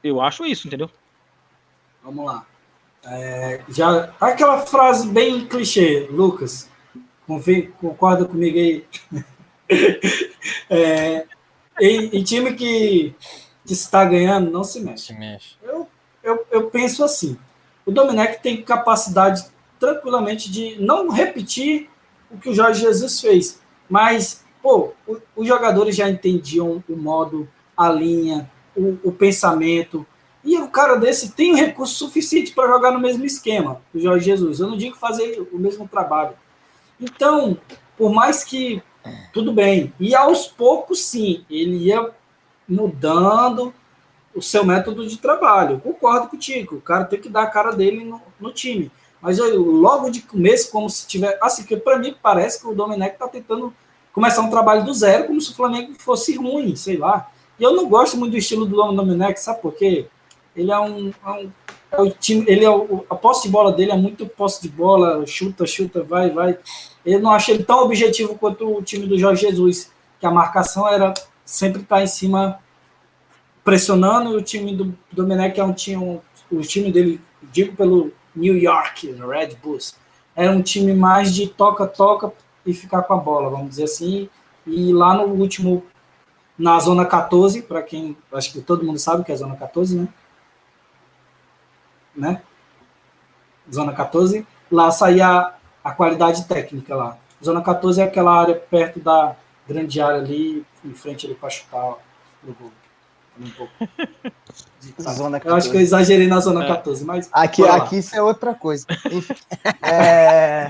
[0.03, 0.89] Eu acho isso, entendeu?
[2.03, 2.45] Vamos lá.
[3.05, 6.69] É, já aquela frase bem clichê, Lucas.
[7.79, 8.85] Concorda comigo aí?
[10.69, 11.25] é,
[11.79, 13.15] em, em, time que,
[13.65, 15.07] que está ganhando, não se mexe.
[15.07, 15.55] Se mexe.
[15.63, 15.87] Eu
[16.23, 17.37] eu, eu penso assim:
[17.85, 19.45] o Domenech tem capacidade
[19.79, 21.89] tranquilamente de não repetir
[22.31, 24.93] o que o Jorge Jesus fez, mas pô,
[25.35, 30.07] os jogadores já entendiam o modo, a linha, o, o pensamento.
[30.43, 34.59] E o cara desse tem recurso suficiente para jogar no mesmo esquema, o Jorge Jesus.
[34.59, 36.33] Eu não digo fazer o mesmo trabalho.
[36.99, 37.57] Então,
[37.97, 38.81] por mais que
[39.31, 42.11] tudo bem, e aos poucos sim, ele ia
[42.67, 43.73] mudando,
[44.35, 45.75] o seu método de trabalho.
[45.75, 48.91] Eu concordo contigo, o cara tem que dar a cara dele no, no time.
[49.21, 51.37] Mas eu, logo de começo, como se tiver.
[51.41, 53.73] Assim, que para mim parece que o Domenech está tentando
[54.11, 57.29] começar um trabalho do zero, como se o Flamengo fosse ruim, sei lá.
[57.57, 60.07] E eu não gosto muito do estilo do Domenech, sabe por quê?
[60.55, 61.11] Ele é um.
[61.91, 64.61] É um é time, ele é o, a posse de bola dele é muito posse
[64.61, 66.57] de bola, chuta, chuta, vai, vai.
[67.05, 70.87] Eu não acho ele tão objetivo quanto o time do Jorge Jesus, que a marcação
[70.87, 71.13] era
[71.45, 72.59] sempre estar tá em cima
[73.63, 76.19] pressionando o time do Domenech é um time,
[76.51, 79.95] o time dele, digo pelo New York Red Bulls,
[80.35, 82.31] era um time mais de toca-toca
[82.65, 84.29] e ficar com a bola, vamos dizer assim.
[84.65, 85.83] E lá no último,
[86.57, 89.95] na zona 14, para quem acho que todo mundo sabe que é a zona 14,
[89.95, 90.07] né?
[92.15, 92.41] Né?
[93.71, 95.53] Zona 14, lá saía
[95.83, 97.17] a qualidade técnica lá.
[97.43, 99.35] Zona 14 é aquela área perto da
[99.67, 101.97] grande área ali, em frente ali para chutar
[102.43, 102.71] no gol
[103.39, 103.73] um pouco.
[104.99, 105.47] Zona 14.
[105.47, 106.67] Eu acho que eu exagerei na zona é.
[106.67, 107.29] 14, mas.
[107.31, 108.85] Aqui, aqui isso é outra coisa.
[109.09, 109.33] Enfim,
[109.81, 110.69] é...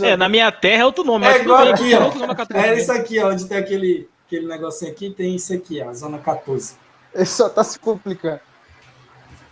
[0.00, 0.16] é...
[0.16, 1.26] na minha terra é outro nome.
[1.26, 2.10] É igual aqui, ó.
[2.54, 5.94] É isso aqui, ó, onde tem aquele, aquele negocinho aqui, tem isso aqui, ó, a
[5.94, 6.74] zona 14.
[7.16, 8.40] Ele só tá se complicando.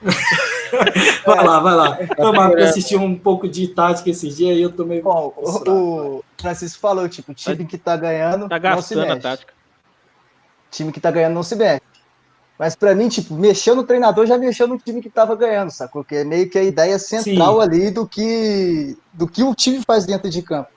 [1.26, 1.98] vai lá, vai lá.
[2.14, 5.00] Tomar, porque eu assisti um pouco de tática esses dias e eu tomei.
[5.00, 8.48] Bom, o, o Francisco falou, tipo, time que tá ganhando.
[8.48, 9.54] Tá gastando a tática.
[10.70, 11.80] Time que tá ganhando não se mexe.
[12.58, 16.04] Mas para mim, tipo, mexeu no treinador já mexeu no time que tava ganhando, sacou?
[16.04, 17.62] Porque é meio que a ideia central Sim.
[17.62, 20.70] ali do que, do que o time faz dentro de campo.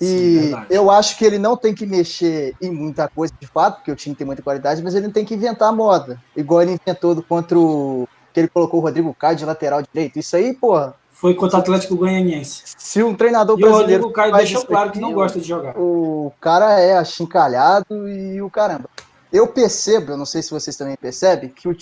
[0.00, 3.76] E Sim, eu acho que ele não tem que mexer em muita coisa de fato,
[3.76, 6.20] porque o time tem muita qualidade, mas ele tem que inventar a moda.
[6.36, 10.18] Igual ele inventou contra o porque ele colocou o Rodrigo Caio de lateral direito.
[10.18, 12.62] Isso aí, porra, Foi contra o Atlético Goianiense.
[12.76, 15.74] se um treinador E o brasileiro Rodrigo Caio deixou claro que não gosta de jogar.
[15.78, 18.90] o cara é achincalhado e o caramba.
[19.32, 21.76] Eu percebo, eu não sei se vocês também percebem, que o,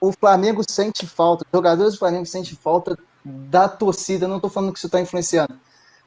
[0.00, 4.72] o Flamengo sente falta, os jogadores do Flamengo sentem falta da torcida, não tô falando
[4.72, 5.54] que isso está influenciando,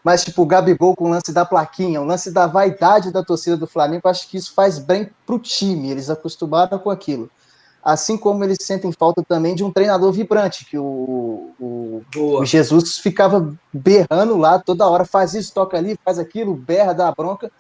[0.04, 3.56] mas tipo o Gabigol com o lance da plaquinha, o lance da vaidade da torcida
[3.56, 7.30] do Flamengo, acho que isso faz bem pro time, eles acostumaram com aquilo.
[7.84, 13.00] Assim como eles sentem falta também de um treinador vibrante, que o, o, o Jesus
[13.00, 17.52] ficava berrando lá toda hora, faz isso, toca ali, faz aquilo, berra, dá bronca.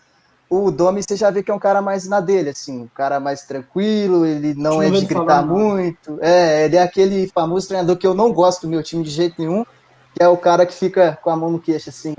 [0.47, 3.19] O Domi, você já vê que é um cara mais na dele, assim, um cara
[3.19, 6.19] mais tranquilo, ele não Não é de gritar falar, muito.
[6.21, 9.35] É, ele é aquele famoso treinador que eu não gosto do meu time de jeito
[9.39, 9.65] nenhum,
[10.13, 12.15] que é o cara que fica com a mão no queixo, assim,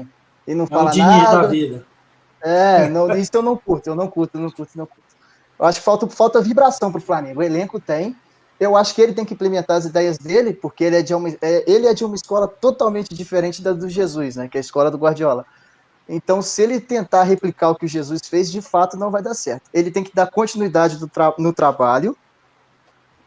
[0.46, 1.48] e não É o fala da nada.
[1.48, 1.86] vida.
[2.42, 5.02] É, não, isso eu não curto, eu não curto, eu não curto, não curto.
[5.58, 7.40] Eu acho que falta, falta vibração pro Flamengo.
[7.40, 8.16] O elenco tem.
[8.58, 11.28] Eu acho que ele tem que implementar as ideias dele, porque ele é de uma,
[11.28, 14.48] é, ele é de uma escola totalmente diferente da do Jesus, né?
[14.48, 15.44] Que é a escola do Guardiola.
[16.08, 19.34] Então, se ele tentar replicar o que o Jesus fez, de fato não vai dar
[19.34, 19.62] certo.
[19.72, 22.16] Ele tem que dar continuidade tra- no trabalho,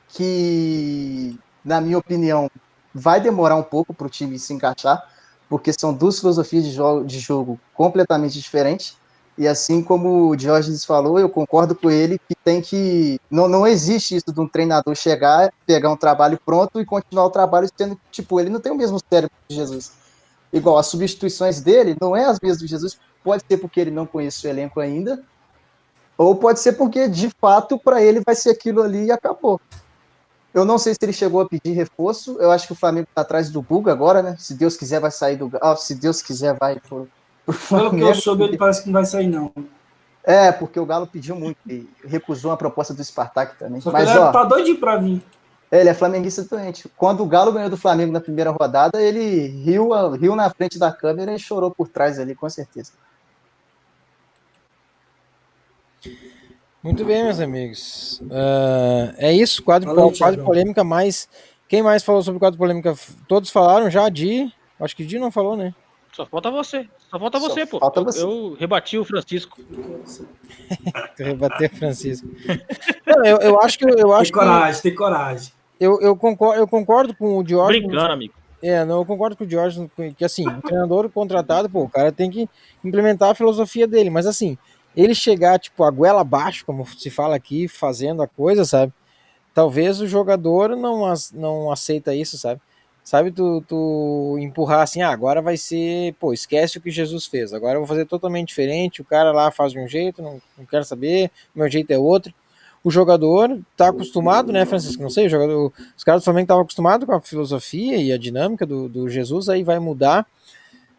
[0.10, 2.50] que, na minha opinião,
[2.98, 5.04] vai demorar um pouco para o time se encaixar,
[5.50, 8.96] porque são duas filosofias de jogo, de jogo completamente diferentes.
[9.38, 13.20] E assim como o Diógenes falou, eu concordo com ele que tem que.
[13.30, 17.30] Não, não existe isso de um treinador chegar, pegar um trabalho pronto e continuar o
[17.30, 18.00] trabalho sendo.
[18.10, 19.92] Tipo, ele não tem o mesmo cérebro de Jesus.
[20.54, 24.06] Igual, as substituições dele não é as mesmas do Jesus, pode ser porque ele não
[24.06, 25.22] conhece o elenco ainda,
[26.18, 29.60] ou pode ser porque, de fato, para ele vai ser aquilo ali e acabou.
[30.56, 32.38] Eu não sei se ele chegou a pedir reforço.
[32.40, 34.36] Eu acho que o Flamengo está atrás do Buga agora, né?
[34.40, 35.52] Se Deus quiser, vai sair do.
[35.62, 37.10] Ah, se Deus quiser, vai pro,
[37.46, 38.16] pro Pelo que eu Flamengo.
[38.16, 39.52] soube, ele parece que não vai sair, não.
[40.24, 43.82] É, porque o Galo pediu muito e recusou a proposta do Spartak também.
[43.82, 45.22] Só que Mas, ele ó, tá doidinho pra vir.
[45.72, 46.90] ele é flamenguista doente.
[46.98, 50.92] Quando o Galo ganhou do Flamengo na primeira rodada, ele riu, riu na frente da
[50.92, 52.94] câmera e chorou por trás ali, com certeza.
[56.86, 58.22] Muito bem, meus amigos.
[58.30, 61.28] Ah, é isso, quadro, Valeu, quadro polêmica mais.
[61.68, 62.94] Quem mais falou sobre o quadro polêmica?
[63.28, 64.54] Todos falaram já, Di.
[64.80, 65.74] Acho que Di não falou, né?
[66.14, 66.88] Só falta você.
[67.10, 67.80] Só falta Só você, pô.
[67.80, 68.22] falta Eu- você.
[68.22, 69.60] Eu, rebati o Francisco.
[71.18, 72.28] Tu rebater Francisco.
[73.04, 75.54] Não, eu, eu acho que eu acho Tem que coragem, tem coragem.
[75.80, 77.88] eu, eu concordo, eu concordo com o Diógenes.
[77.88, 78.34] Brincando, amigo.
[78.62, 82.12] É, não, eu concordo com o Diógenes que assim, o treinador contratado, pô, o cara
[82.12, 82.48] tem que
[82.84, 84.56] implementar a filosofia dele, mas assim,
[84.96, 88.94] ele chegar tipo a goela abaixo, como se fala aqui, fazendo a coisa, sabe?
[89.54, 92.62] Talvez o jogador não não aceita isso, sabe?
[93.06, 97.54] Sabe tu, tu empurrar assim, ah, agora vai ser, pô, esquece o que Jesus fez,
[97.54, 100.66] agora eu vou fazer totalmente diferente, o cara lá faz de um jeito, não, não
[100.66, 102.34] quero saber, meu jeito é outro.
[102.84, 105.04] O jogador tá acostumado, né, Francisco?
[105.04, 108.18] Não sei, o jogador, os caras do Flamengo estavam acostumados com a filosofia e a
[108.18, 110.26] dinâmica do, do Jesus, aí vai mudar,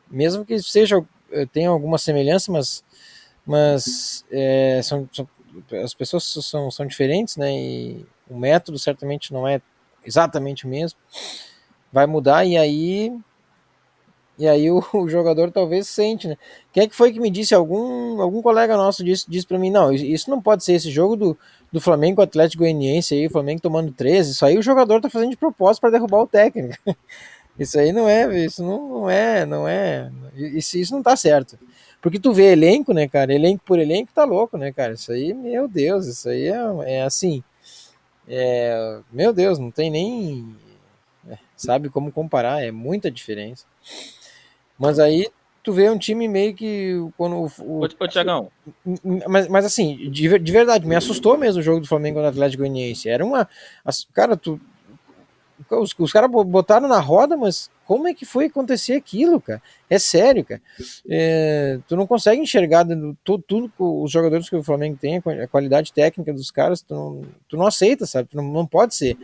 [0.09, 2.85] mesmo que seja, eh, tenha alguma semelhança, mas,
[3.47, 5.29] mas é, são, são-
[5.83, 9.61] as pessoas são, são diferentes, né, e o método certamente não é
[10.05, 10.99] exatamente o mesmo,
[11.93, 13.13] vai mudar e aí
[14.39, 16.37] e aí o, o jogador talvez sente, né?
[16.73, 17.55] Quem é que foi que me disse?
[17.55, 21.17] Algum, algum colega nosso disse, disse para mim, não, isso- não pode ser esse jogo
[21.17, 21.39] do,
[21.73, 25.31] do Flamengo Atlético Goianiense aí, o Flamengo tomando 13, isso aí o jogador tá fazendo
[25.31, 26.77] de propósito para derrubar o técnico.
[27.59, 31.59] Isso aí não é, isso não, não é, não é, isso, isso não tá certo.
[32.07, 35.35] Porque tu vê elenco, né, cara, elenco por elenco tá louco, né, cara, isso aí,
[35.35, 37.43] meu Deus, isso aí é, é assim,
[38.29, 40.55] é, meu Deus, não tem nem,
[41.29, 43.65] é, sabe como comparar, é muita diferença.
[44.79, 45.29] Mas aí
[45.65, 48.53] tu vê um time meio que quando o, o- ô Tiagão,
[49.29, 52.31] mas, mas assim, de, de verdade, me assustou mesmo o jogo do Flamengo contra o
[52.31, 53.09] Atlético Goianiense.
[53.09, 53.49] Era uma.
[53.85, 54.61] as- cara, tu.
[55.69, 59.63] Os, os caras bo- botaram na roda, mas como é que foi acontecer aquilo, cara?
[59.89, 60.61] É sério, cara.
[61.09, 62.85] É, tu não consegue enxergar
[63.25, 66.83] tudo que os jogadores que o Flamengo tem, a quali- a qualidade técnica dos caras,
[66.83, 68.29] tu não, tu não aceita, sabe?
[68.35, 69.17] Não, não pode ser.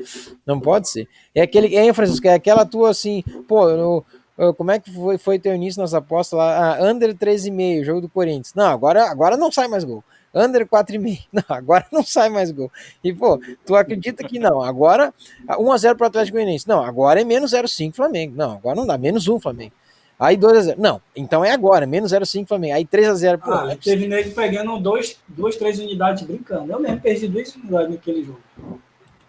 [0.46, 1.08] Não pode ser.
[1.34, 5.38] É aquele, é, Francisco, é aquela tua assim, pô, eu, como é que foi, foi
[5.38, 6.76] teu início nas apostas lá?
[6.78, 8.54] Ah, under 13,5, jogo do Corinthians.
[8.54, 10.02] Não, agora, agora não sai mais gol.
[10.34, 11.26] Under 4,5.
[11.32, 12.70] Não, agora não sai mais gol.
[13.04, 14.62] E, pô, tu acredita que não?
[14.62, 15.12] Agora,
[15.46, 16.66] 1x0 pro Atlético Goianiense.
[16.66, 18.34] Não, agora é menos 0,5 Flamengo.
[18.36, 19.72] Não, agora não dá, menos 1 Flamengo.
[20.18, 20.76] Aí 2x0.
[20.78, 22.74] Não, então é agora, menos 0,5 Flamengo.
[22.74, 23.38] Aí 3x0.
[23.38, 26.72] Pô, Ah, teve nego pegando dois, duas, três unidades brincando.
[26.72, 28.40] Eu mesmo perdi duas unidades naquele jogo.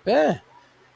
[0.06, 0.39] é,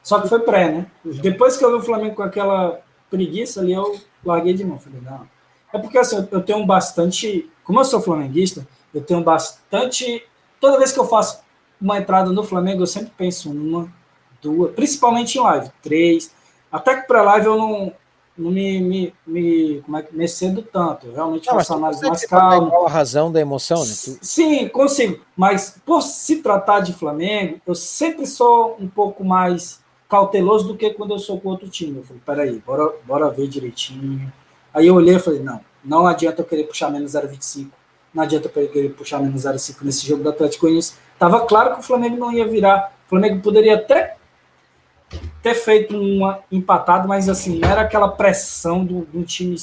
[0.02, 0.86] Só que foi pré, né?
[1.04, 2.80] Depois que eu vi o Flamengo com aquela
[3.10, 4.78] preguiça ali, eu larguei de mão.
[4.78, 5.28] Falei, não.
[5.72, 7.50] É porque assim, eu tenho bastante.
[7.64, 10.24] Como eu sou flamenguista, eu tenho bastante.
[10.60, 11.40] Toda vez que eu faço
[11.80, 13.88] uma entrada no Flamengo, eu sempre penso numa
[14.42, 16.30] duas, principalmente em live, três.
[16.70, 17.92] Até que para live eu não,
[18.36, 21.06] não me, me, me, como é que, me cedo tanto.
[21.06, 22.72] Eu realmente Não, faço análise mais calma.
[22.86, 23.92] a razão da emoção, né?
[24.04, 25.24] Tu- Sim, consigo.
[25.36, 30.90] Mas por se tratar de Flamengo, eu sempre sou um pouco mais cauteloso do que
[30.90, 31.98] quando eu sou com outro time.
[31.98, 34.32] Eu falei, peraí, bora, bora ver direitinho.
[34.74, 37.70] Aí eu olhei e falei, não, não adianta eu querer puxar menos 0,25.
[38.12, 40.94] Não adianta eu querer puxar menos 0,5 nesse jogo do Atlético Goianiense.
[41.18, 42.92] Tava claro que o Flamengo não ia virar.
[43.06, 44.16] O Flamengo poderia até
[45.42, 49.56] ter feito uma empatado, mas assim, não era aquela pressão do, de um time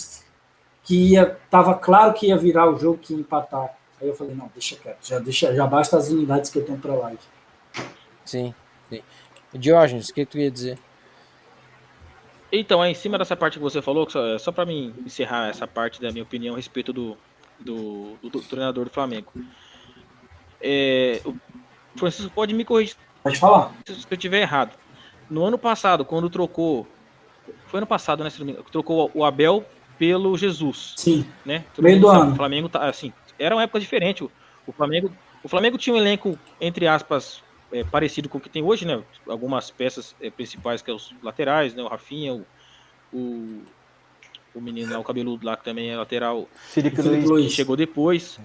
[0.84, 3.76] que ia, tava claro que ia virar o jogo, que ia empatar.
[4.02, 6.78] Aí eu falei, não, deixa quieto, já, deixa, já basta as unidades que eu tenho
[6.78, 7.20] para live.
[8.24, 8.54] Sim,
[8.90, 9.02] sim.
[9.54, 10.78] Diógenes, o que tu ia dizer?
[12.52, 15.68] Então, é em cima dessa parte que você falou, só, só para mim encerrar essa
[15.68, 17.18] parte da minha opinião a respeito do,
[17.60, 19.32] do, do- do treinador do Flamengo.
[20.62, 21.36] É, o
[21.98, 23.74] Francisco pode me corrigir Pode falar.
[23.86, 24.78] se eu estiver errado.
[25.30, 26.88] No ano passado, quando trocou.
[27.68, 28.30] Foi ano passado, né?
[28.30, 29.66] Se não me engano, trocou o Abel
[29.98, 31.64] pelo Jesus, Sim, né?
[31.74, 32.32] Todo Meio do sabe, ano.
[32.34, 33.14] O Flamengo tá assim.
[33.40, 34.24] Era uma época diferente.
[34.24, 34.32] O,
[34.68, 35.12] o Flamengo,
[35.44, 37.42] o Flamengo tinha um elenco entre aspas
[37.72, 39.02] é, parecido com o que tem hoje, né?
[39.28, 41.82] Algumas peças é, principais que é os laterais, né?
[41.82, 42.46] O Rafinha, o,
[43.14, 43.62] o,
[44.56, 47.52] o menino lá, o cabeludo lá que também é lateral, Felipe Felipe Luiz.
[47.52, 48.40] chegou depois.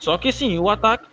[0.00, 1.06] Só que assim, o ataque.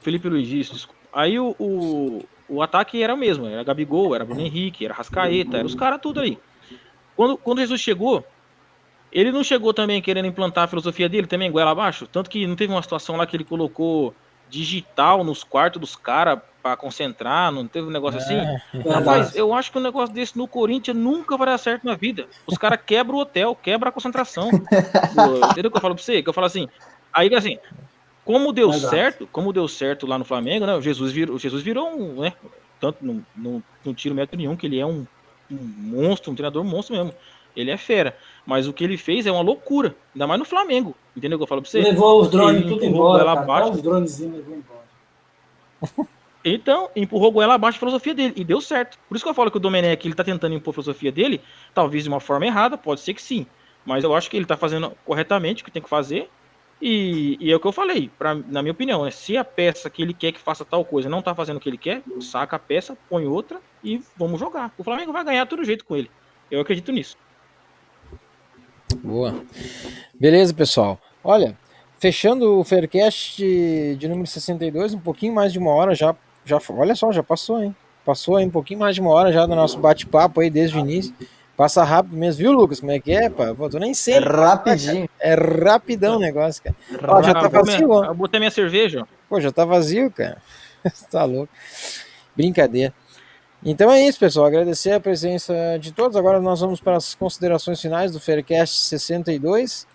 [0.00, 1.00] Felipe Luiz, isso, desculpa.
[1.12, 5.58] Aí o, o, o ataque era o mesmo, era Gabigol, era Bruno Henrique, era Rascaeta,
[5.58, 6.38] era os caras tudo aí.
[7.16, 8.24] Quando, quando Jesus chegou,
[9.10, 12.06] ele não chegou também querendo implantar a filosofia dele, também goela abaixo.
[12.06, 14.14] Tanto que não teve uma situação lá que ele colocou
[14.48, 18.36] digital nos quartos dos caras pra concentrar, não teve um negócio assim.
[18.88, 19.38] Rapaz, verdade.
[19.38, 22.26] eu acho que um negócio desse no Corinthians nunca vai dar certo na vida.
[22.44, 24.50] Os caras quebram o hotel, quebram a concentração.
[25.50, 26.22] Entendeu o que eu falo pra você?
[26.22, 26.68] Que eu falo assim.
[27.12, 27.58] Aí, assim,
[28.24, 28.90] como deu Verdade.
[28.90, 30.74] certo, como deu certo lá no Flamengo, né?
[30.74, 32.32] O Jesus virou, o Jesus virou um, né?
[32.80, 35.06] Tanto não, não, não tiro mérito nenhum, que ele é um,
[35.48, 37.14] um monstro, um treinador monstro mesmo.
[37.54, 38.16] Ele é fera.
[38.46, 39.96] Mas o que ele fez é uma loucura.
[40.14, 40.94] Ainda mais no Flamengo.
[41.16, 41.82] Entendeu o que eu falo pra você?
[41.82, 43.44] Levou os drones Ele tudo embora, ela cara.
[43.44, 43.72] abaixo.
[43.72, 46.06] Os dronezinhos levou embora.
[46.48, 48.32] Então, empurrou goela abaixo a filosofia dele.
[48.36, 48.96] E deu certo.
[49.08, 51.40] Por isso que eu falo que o Domenech, ele tá tentando impor a filosofia dele,
[51.74, 53.44] talvez de uma forma errada, pode ser que sim.
[53.84, 56.30] Mas eu acho que ele tá fazendo corretamente o que tem que fazer.
[56.80, 59.10] E, e é o que eu falei, pra, na minha opinião, né?
[59.10, 61.68] Se a peça que ele quer que faça tal coisa não tá fazendo o que
[61.68, 64.72] ele quer, saca a peça, põe outra e vamos jogar.
[64.78, 66.08] O Flamengo vai ganhar todo jeito com ele.
[66.48, 67.16] Eu acredito nisso.
[69.02, 69.34] Boa.
[70.18, 70.98] Beleza, pessoal.
[71.22, 71.56] Olha,
[71.98, 76.14] fechando o Faircast de, de número 62, um pouquinho mais de uma hora já,
[76.44, 76.58] já.
[76.70, 77.74] Olha só, já passou, hein?
[78.04, 80.80] Passou aí um pouquinho mais de uma hora já do nosso bate-papo aí desde o
[80.80, 81.12] início.
[81.56, 82.80] Passa rápido mesmo, viu, Lucas?
[82.80, 83.30] Como é que é?
[83.30, 83.54] Pá?
[83.54, 84.18] Pô, tu nem É sei.
[84.20, 85.08] rapidinho.
[85.18, 86.76] É rapidão o negócio, cara.
[87.08, 88.04] Ó, já tá vazio, ó.
[88.04, 89.06] Eu botei minha cerveja, ó.
[89.28, 90.36] Pô, já tá vazio, cara.
[91.10, 91.48] tá louco.
[92.36, 92.92] Brincadeira.
[93.64, 94.46] Então é isso, pessoal.
[94.46, 96.16] Agradecer a presença de todos.
[96.16, 99.86] Agora nós vamos para as considerações finais do Faircast 62.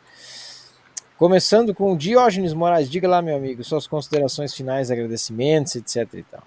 [1.18, 2.90] Começando com o Diógenes Moraes.
[2.90, 6.44] Diga lá, meu amigo, suas considerações finais, agradecimentos, etc e tal.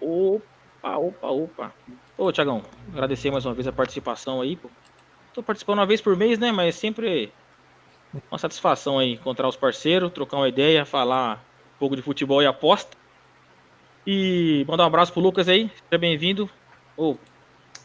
[0.00, 1.74] Opa, opa, opa.
[2.16, 4.58] Ô, Tiagão, agradecer mais uma vez a participação aí.
[5.34, 6.52] Tô participando uma vez por mês, né?
[6.52, 7.32] Mas sempre
[8.30, 11.44] uma satisfação aí encontrar os parceiros, trocar uma ideia, falar
[11.76, 12.96] um pouco de futebol e aposta.
[14.06, 16.48] E mandar um abraço pro Lucas aí, seja bem-vindo.
[16.96, 17.14] Ô,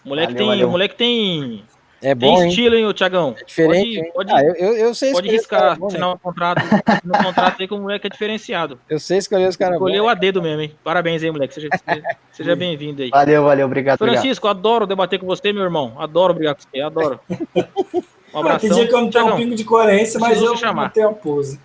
[0.06, 0.68] moleque Valeu, tem, valeu.
[0.68, 1.64] o moleque tem,
[2.02, 2.50] É tem bom, hein?
[2.50, 3.36] estilo, hein, ô Tiagão?
[3.40, 3.96] É diferente.
[3.96, 4.12] Pode, hein?
[4.14, 6.00] pode, Ah, eu, eu, eu sei pode riscar, bons, né?
[6.00, 6.62] assinar um contrato,
[7.04, 8.80] no contrato aí que o moleque é diferenciado.
[8.90, 9.76] Eu sei escolher os caras.
[9.76, 10.76] Escolheu a dedo mesmo, hein?
[10.84, 11.54] Parabéns aí, moleque.
[11.56, 11.68] Seja,
[12.32, 13.10] seja bem-vindo aí.
[13.10, 14.22] Valeu, valeu, obrigado, obrigado.
[14.22, 15.94] Francisco, adoro debater com você, meu irmão.
[16.00, 17.20] Adoro brigar com você, adoro.
[18.34, 18.68] Um Ah, abração.
[18.68, 20.86] tem dia que eu não tenho um Tiagão, pingo de coerência, mas eu te chamar.
[20.86, 21.60] não tenho a pose.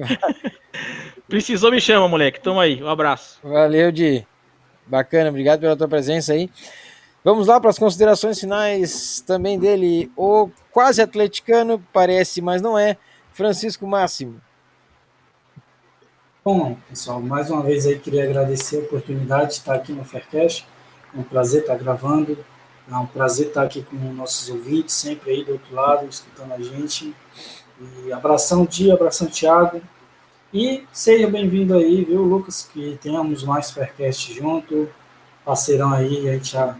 [1.28, 2.40] Precisou, me chama, moleque.
[2.40, 3.38] Tamo aí, um abraço.
[3.42, 4.26] Valeu, Di.
[4.86, 6.50] Bacana, obrigado pela tua presença aí.
[7.22, 12.96] Vamos lá para as considerações finais também dele, o quase atleticano, parece, mas não é,
[13.32, 14.40] Francisco Máximo.
[16.42, 20.66] Bom, pessoal, mais uma vez aí queria agradecer a oportunidade de estar aqui no Faircast.
[21.14, 22.38] É um prazer estar gravando.
[22.90, 26.58] É um prazer estar aqui com nossos ouvintes, sempre aí do outro lado, escutando a
[26.58, 27.14] gente.
[27.80, 29.80] E abração, Dia, abração, Thiago.
[30.52, 34.88] E seja bem-vindo aí, viu, Lucas, que tenhamos mais Faircast junto.
[35.44, 36.76] Parceirão aí, a gente já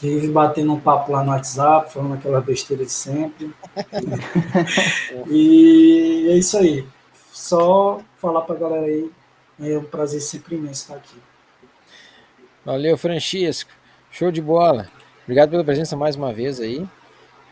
[0.00, 3.54] vive batendo um papo lá no WhatsApp, falando aquela besteira de sempre.
[5.30, 6.86] e é isso aí.
[7.32, 9.10] Só falar pra galera aí,
[9.60, 11.16] é um prazer sempre imenso estar aqui.
[12.64, 13.70] Valeu, Francisco.
[14.10, 14.88] Show de bola.
[15.22, 16.86] Obrigado pela presença mais uma vez aí,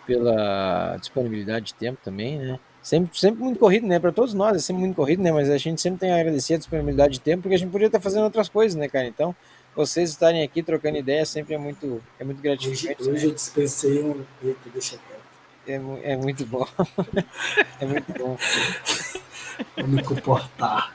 [0.06, 2.58] pela disponibilidade de tempo também, né?
[2.82, 3.98] Sempre, sempre muito corrido, né?
[4.00, 5.30] Para todos nós é sempre muito corrido, né?
[5.30, 7.86] Mas a gente sempre tem a agradecer a disponibilidade de tempo, porque a gente podia
[7.86, 9.06] estar fazendo outras coisas, né, cara?
[9.06, 9.34] Então,
[9.74, 13.02] vocês estarem aqui trocando ideias sempre é muito, é muito Hoje, gratificante.
[13.02, 13.30] hoje né?
[13.30, 14.24] eu dispensei um.
[14.42, 16.02] Eita, deixa quieto.
[16.04, 16.66] É, é muito bom.
[17.80, 18.36] é muito bom.
[19.76, 20.92] Vou me comportar.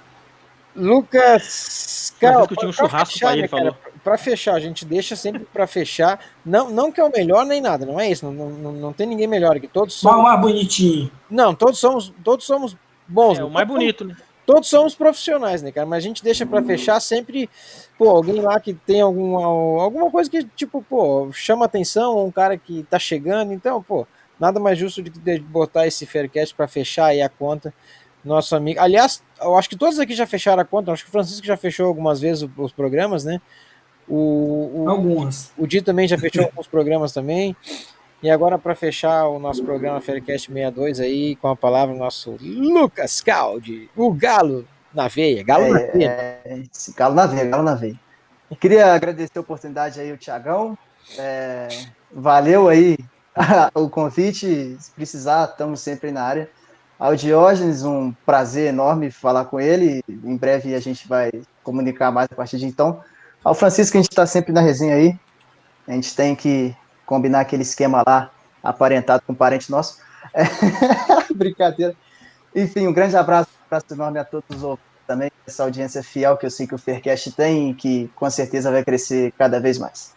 [0.76, 3.76] Lucas, cara, tinha um churrasco pra ele, falou.
[4.08, 6.18] Para fechar, a gente deixa sempre para fechar.
[6.46, 8.26] Não, não que é o melhor nem nada, não é isso.
[8.26, 9.68] Não, não, não- tem ninguém melhor aqui.
[9.68, 11.12] Todos somos, mais bonitinho.
[11.30, 13.38] não, todos somos, todos somos bons.
[13.38, 13.44] É né?
[13.46, 14.16] o mais Todos bonito, né?
[14.46, 15.86] todos somos profissionais, né, cara?
[15.86, 17.50] Mas a gente deixa pra fechar sempre,
[17.98, 22.58] pô, alguém lá que tem alguma, alguma coisa que, tipo, pô, chama atenção, um cara
[22.58, 24.08] que tá chegando, então, pô,
[24.40, 27.74] nada mais justo do que de botar esse Faircast pra fechar aí a conta.
[28.24, 28.80] Nosso amigo.
[28.80, 31.46] Aliás, eu acho que todos aqui já fecharam a conta, eu acho que o Francisco
[31.46, 33.42] já fechou algumas vezes os programas, né?
[34.08, 35.52] O, o, Algumas.
[35.58, 37.56] o Di também já fechou alguns programas também.
[38.22, 42.36] E agora, para fechar o nosso programa Faircast 62 aí, com a palavra, o nosso
[42.42, 45.44] Lucas Caldi, o Galo na veia.
[45.44, 46.10] Galo na veia.
[46.10, 48.00] É, é, esse galo na veia, galo na veia.
[48.60, 50.78] Queria agradecer a oportunidade aí, o Tiagão.
[52.12, 52.98] valeu aí
[53.76, 54.76] o convite.
[54.80, 56.50] Se precisar, estamos sempre na área.
[56.98, 60.04] Ao Diógenes, um prazer enorme falar com ele.
[60.10, 61.30] Em breve a gente vai
[61.62, 63.00] comunicar mais a partir de então.
[63.48, 65.18] Ao Francisco, a gente está sempre na resenha aí.
[65.88, 66.76] A gente tem que
[67.06, 68.30] combinar aquele esquema lá,
[68.62, 70.00] aparentado com um parente nosso.
[70.34, 70.44] É,
[71.34, 71.96] Brincadeira.
[72.54, 74.78] Enfim, um grande abraço, abraço enorme a todos os
[75.08, 78.70] também, essa audiência fiel que eu sei que o Faircast tem e que com certeza
[78.70, 80.14] vai crescer cada vez mais.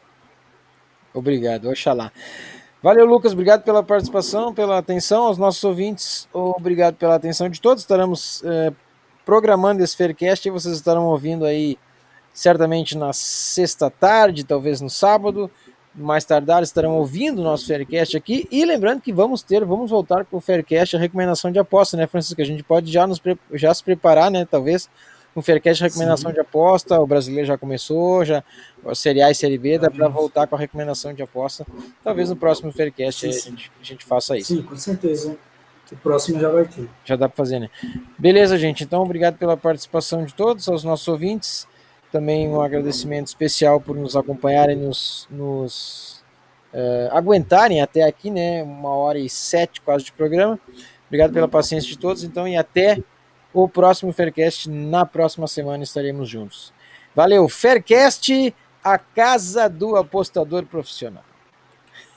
[1.14, 2.10] Obrigado, oxalá.
[2.82, 3.32] Valeu, Lucas.
[3.32, 6.28] Obrigado pela participação, pela atenção aos nossos ouvintes.
[6.32, 7.84] Obrigado pela atenção de todos.
[7.84, 8.72] Estaremos eh,
[9.24, 11.78] programando esse Faircast e vocês estarão ouvindo aí
[12.32, 15.50] certamente na sexta tarde, talvez no sábado.
[15.92, 18.46] Mais tardar estarão ouvindo o nosso Faircast aqui.
[18.50, 22.06] E lembrando que vamos ter, vamos voltar com o Faircast, a recomendação de aposta, né,
[22.06, 22.40] Francisco?
[22.40, 23.20] A gente pode já, nos,
[23.52, 24.46] já se preparar, né?
[24.48, 24.88] Talvez
[25.34, 26.34] um Faircast recomendação Sim.
[26.34, 27.00] de aposta.
[27.00, 28.42] O brasileiro já começou, já
[28.86, 31.66] a Série A e Série B, dá para voltar com a recomendação de aposta.
[32.04, 34.54] Talvez no próximo Faircast a, gente, a gente faça isso.
[34.54, 35.36] Sim, com certeza.
[35.90, 36.88] O próximo já vai ter.
[37.04, 37.68] Já dá para fazer, né?
[38.16, 38.84] Beleza, gente.
[38.84, 41.66] Então, obrigado pela participação de todos, aos nossos ouvintes.
[42.10, 46.24] Também um agradecimento especial por nos acompanharem, nos, nos
[46.72, 48.62] eh, aguentarem até aqui, né?
[48.62, 50.58] Uma hora e sete quase de programa.
[51.06, 52.24] Obrigado pela paciência de todos.
[52.24, 53.02] Então, e até
[53.52, 54.68] o próximo Faircast.
[54.68, 56.72] Na próxima semana estaremos juntos.
[57.14, 61.24] Valeu, Faircast, a casa do apostador profissional.